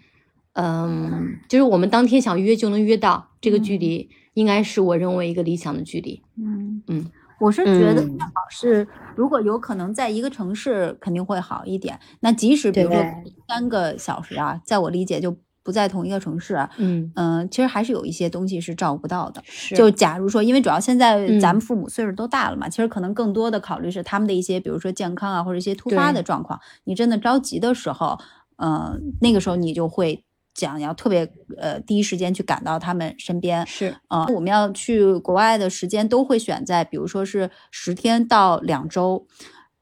[0.53, 6.21] 嗯，就是我们当天想约就能约到这个距离，应该是我认为一个理想的距离。
[6.37, 11.99] 嗯嗯，我是觉得最好是，如果有可能在一个城市肯定会好一点。
[12.19, 13.03] 那即使比如说
[13.47, 16.55] 三个小时啊，在我理解就不在同一个城市。
[16.77, 19.41] 嗯嗯，其实还是有一些东西是照顾不到的。
[19.75, 26.59] 就假如说，因为主要现在咱们父母岁数都大了嘛，其实可能更多的考虑是他们的一些，比如说健康啊，或者一些突发的状况。
[26.83, 28.19] 你真的着急的时候，
[28.57, 30.23] 嗯，那个时候你就会。
[30.53, 31.27] 讲要特别
[31.57, 39.25] 呃第一时间去赶到他们身边是啊，我们要去国外的时间都会选在比如说是十天到两周，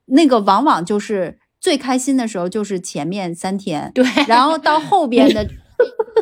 [0.05, 5.47] 那个往往就是最开心的时候就是前面三天，对，然后到后边的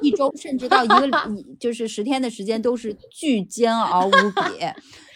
[0.02, 1.10] 一周 甚至到一个
[1.60, 4.42] 就是十天的时间都是巨煎熬无比。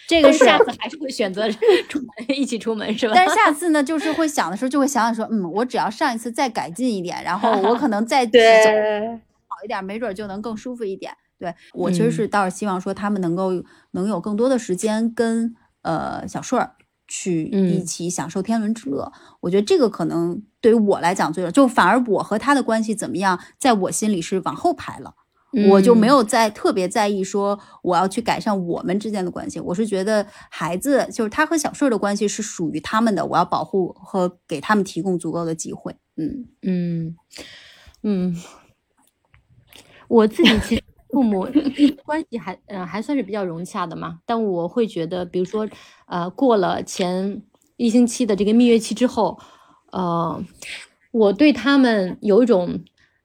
[0.06, 1.50] 这个下次 还是会选择
[1.88, 3.12] 出门一起出门是吧？
[3.16, 11.12] 但是下次呢，就是会想的时候就会想想说，嗯，我只要上一次再改进一点，然后我可能再 好一点，没准就能更舒服一点。
[11.38, 13.50] 对我其实是倒是希望说他们能够
[13.90, 16.76] 能有更多的时间跟呃小顺儿
[17.08, 19.12] 去一起享受天伦之乐。
[19.40, 25.14] 我觉得这个可能对于我来讲最就反而我和他的关系怎么样，在我心里是往后排了。
[25.70, 35.94] 我就没有在特别在意说我要去改善我们之间的关系，我是觉得孩子就是他和小顺的关系是属于他们的，我要保护和给他们提供足够的机会。
[36.16, 37.16] 嗯嗯
[38.02, 38.36] 嗯，
[40.08, 41.46] 我自己其实 父母
[42.04, 45.68] 关系还嗯还算是比较融洽的嘛，但我会觉得，比如说
[46.06, 47.42] 呃过了前
[47.76, 49.38] 一星期的这个蜜月期之后，
[49.92, 50.42] 呃，
[51.12, 52.82] 我对他们有一种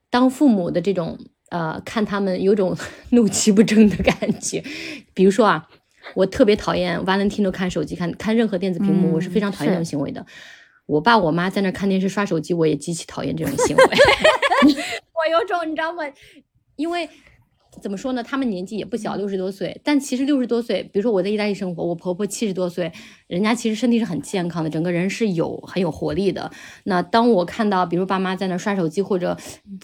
[0.08, 1.18] 当父母的这种。
[1.50, 2.76] 呃，看他们有种
[3.10, 4.64] 怒其不争的感觉。
[5.14, 5.68] 比如说啊，
[6.14, 10.24] 我特别讨厌 Valentino 看手机，看看任何电子屏幕，我是非常讨厌这种行为的。
[10.86, 13.84] 我爸我妈在那看电视刷手机，我也极其讨厌这种行为。
[15.14, 16.02] 我有种你知道吗？
[16.76, 17.08] 因为。
[17.80, 18.22] 怎么说呢？
[18.22, 19.80] 他们年纪也不小，六十多岁。
[19.84, 22.92] 但其实六十多岁，比如说我在意大利生活，我婆婆七十多岁，
[23.28, 26.50] 人家其实身体是很健康的，整个人是有很有活力的。
[26.84, 29.36] 那当我看到，比如爸妈在那刷手机或者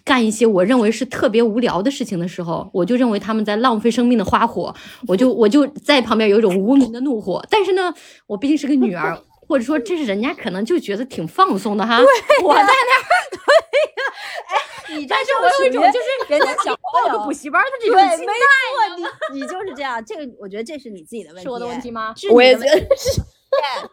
[0.04, 4.74] 干一些我认为是特别无聊的事情的时候，我就认为他们在浪费生命的花火，
[5.06, 7.42] 我就我就在旁边有一种无名的怒火。
[7.48, 7.94] 但是呢，
[8.26, 9.16] 我毕竟是个女儿，
[9.46, 12.00] 或者说这是人家可能就觉得挺放松的哈。
[12.42, 14.02] 我在那儿 对呀，
[14.48, 14.65] 哎。
[14.88, 18.32] 你但是我有一种就是人家小报个补习班的这种心态，
[19.32, 20.04] 你你就是这样。
[20.04, 22.14] 这个我觉得这是你自己的问题，是我的问题吗？
[22.32, 23.20] 我也觉得是。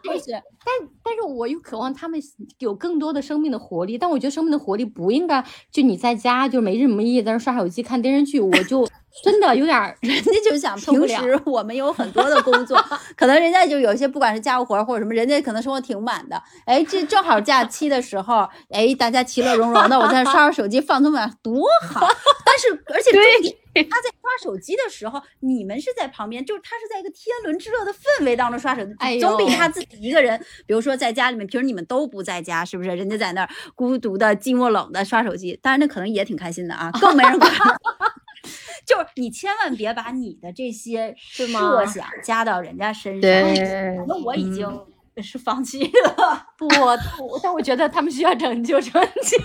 [0.02, 0.32] 对， 是，
[0.64, 2.20] 但但是我又渴望他们
[2.58, 3.96] 有更多的生命的活力。
[3.96, 8.86] 但我觉得生命的活力不应该就你在家就没日没夜在那刷手机看电视剧，我就
[9.22, 12.76] 真的有点人家就想平时我们有很多的工作，
[13.16, 16.42] 可能人家就有些不管是家务活或者什么，人家可能生活挺满的。
[16.66, 22.06] 哎，这正好假期的时候，哎，大家其乐融融的，我在那刷刷手机放松放松，多好。
[22.44, 23.56] 但是而且重点。
[23.74, 32.90] 他在刷手机的时候，你们是在旁边，就是他是在一个天伦之乐的氛围当中刷手机，总比他自己一个人，比如说在家里面，平时你们都不在家，是不是？
[32.90, 37.50] 人家在那儿孤独的、寂寞冷的刷手机，当然那可能也挺开心的啊，更没人管。
[38.86, 41.46] 就是你千万别把你的这些设
[41.86, 43.30] 想加到人家身上。
[44.06, 44.68] 那我已经
[45.22, 46.68] 是放弃了， 不，
[47.42, 49.38] 但我觉得他们需要拯救，拯救。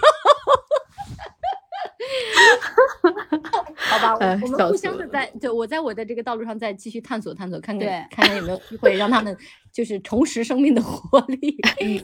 [3.75, 9.35] 好吧，我们互相的在，就我在我的这个道路上再继续探索探索，看看看看有没有机会让他们
[9.71, 11.57] 就是重拾生命的活力。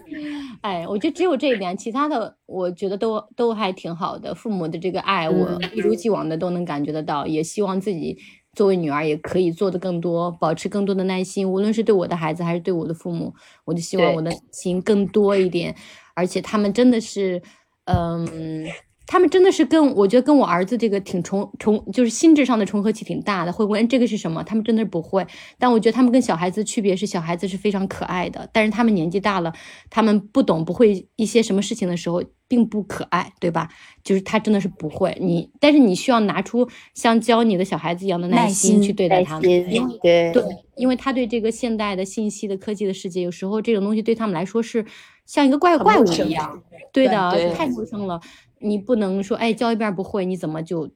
[0.62, 4.34] 哎，我觉得只有这一点，其他的我觉得都都还挺好的。
[4.34, 7.28] 父母的这个爱，我一如既往的都能感觉得到。
[7.28, 8.18] 也希望自己
[8.54, 13.34] 作为女儿也可以做的更多，保持更多的耐心，无论是对我的孩子还是对我的父母，
[13.66, 15.76] 我就希望我的心更多一点。
[16.16, 17.42] 而且他们真的是，
[17.86, 18.66] 嗯。
[19.08, 23.54] 他们真的是跟我觉得跟我儿子这个挺重重，就是心智上的重合期挺大的。
[23.54, 24.44] 会问这个是什么？
[24.44, 25.26] 他们真的是不会。
[25.58, 29.54] 但我觉得他们跟小孩子区别是，小孩子是非常可爱的，但是他们年纪大了，
[29.90, 33.70] 他们不懂不会一些什么事情的时候，并不可爱，对吧？
[34.04, 35.16] 就是他真的是不会。
[35.22, 39.42] 你但是你需要拿出像教你的小孩子一样的耐心去对待他们。
[39.42, 40.44] 对对，
[40.76, 44.86] 因为他对这个现代的信息的科技的世界，有时候这种东西对他们来说是
[45.26, 46.64] 像一个怪怪物一样。
[46.92, 48.20] 对的，太陌生了。
[48.60, 50.90] 你不能说，哎，教一遍不会，你怎么就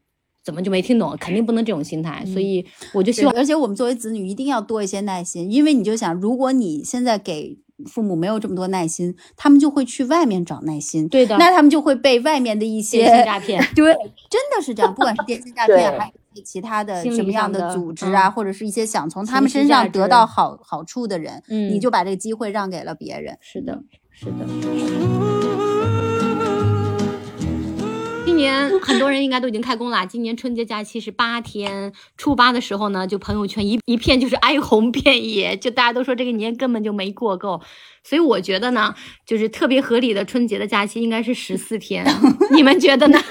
[0.44, 1.16] 怎么就没听懂？
[1.20, 2.26] 肯定不能这种心态。
[2.26, 11.08] 所以我就希望，而且我们作为子女一定要多一些耐心，因为你就想，如果你现在给父母没有这么多耐心，他们就会去外面找耐心。
[11.08, 13.64] 对的，那他们就会被外面的一些电信诈骗。
[13.76, 13.94] 对，
[14.30, 14.94] 真的是这样。
[14.94, 23.38] 不管是电信诈骗，还是其他的什么样的组织啊，或者是一些想从他们身上得到好好处的人，嗯，你就把这个机会让给了别人。
[23.40, 23.82] 是的，
[24.12, 25.69] 是的。
[28.40, 30.06] 年 很多人应该都已经开工了。
[30.08, 37.62] 今年春节假期是八天，初八的时候呢，就朋友圈一一片就是哀鸿遍野，就大家都说这个年根本就没过够。
[38.04, 38.96] 所以我觉得呢，
[39.28, 42.06] 就是特别合理的春节的假期应该是十四天，
[42.52, 43.20] 你们觉得呢？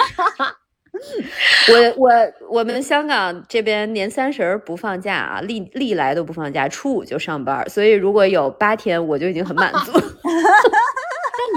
[1.68, 2.10] 我我
[2.58, 9.92] 我们香港这边年三十不放假啊，历历来都不放假，初五就上班，所以如果有八天，我就已经很满足。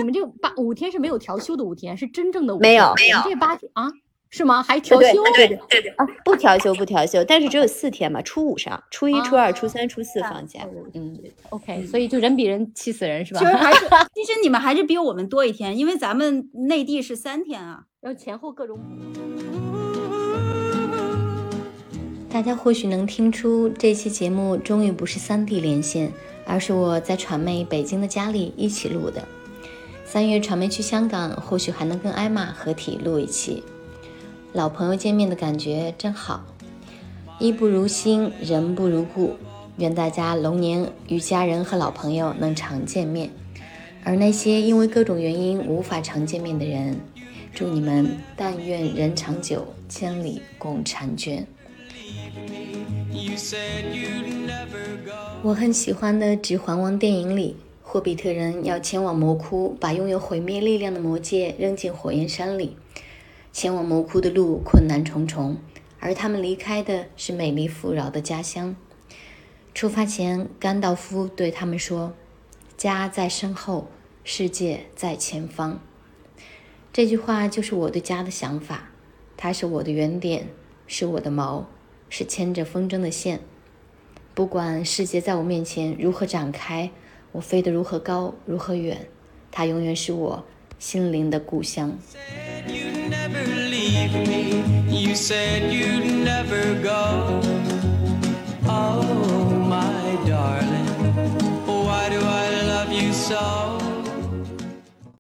[0.02, 3.92] 但你们这八五天是没有调休的五天，是真正的没有没有这八天啊？
[4.30, 4.64] 是吗？
[4.64, 5.24] 还调休？
[5.36, 6.06] 对对对对啊！
[6.24, 10.62] 不调休不调休，但是只有四天嘛，初五上，初一、初二、初三、初四放假。
[10.94, 13.42] 嗯，OK，所以就人比人气死人是吧？
[13.42, 13.86] 其实还是，
[14.16, 18.80] 其实你们还是比我们多一天，因为咱们内地是三天啊，然后前后各种。
[22.30, 26.10] 大家或许能听出，这期节目终于不是三地连线，
[26.46, 29.22] 而是我在传媒北京的家里一起录的。
[30.12, 33.64] 三月传媒去香港，或许还能跟艾玛合体录一期。
[34.52, 36.44] 老朋友见面的感觉真好。
[37.40, 39.38] 衣不如新，人不如故。
[39.78, 43.30] 愿大家龙年与家人和老朋友能常见面。
[44.04, 47.00] 而那些因为各种原因无法常见面的人，
[47.56, 51.48] 祝你们但愿人长久，千里共婵娟。
[55.42, 57.56] 我很喜欢的《指环王》电影里。
[57.92, 62.78] 霍比特人要前往魔窟，把拥有毁灭力量的魔戒扔进火焰山里。
[63.52, 65.58] 前往魔窟的路困难重重，
[66.00, 68.78] 而他们离开的是美丽富饶的家乡。
[69.74, 72.14] 出发前，甘道夫对他们说
[72.78, 73.90] ：“家在身后，
[74.24, 75.82] 世界在前方。”
[76.94, 78.92] 这句话就是我对家的想法。
[79.36, 80.48] 它是我的原点，
[80.88, 81.66] 是我的锚，
[82.08, 83.42] 是牵着风筝的线。
[84.34, 86.90] 不管世界在我面前如何展开。
[87.32, 89.08] 我飞得如何高，如何远，
[89.52, 90.44] 它永远是我
[90.78, 91.98] 心灵的故乡。
[98.68, 99.04] Oh,
[99.68, 100.88] my darling,
[101.66, 103.81] why do I love you so?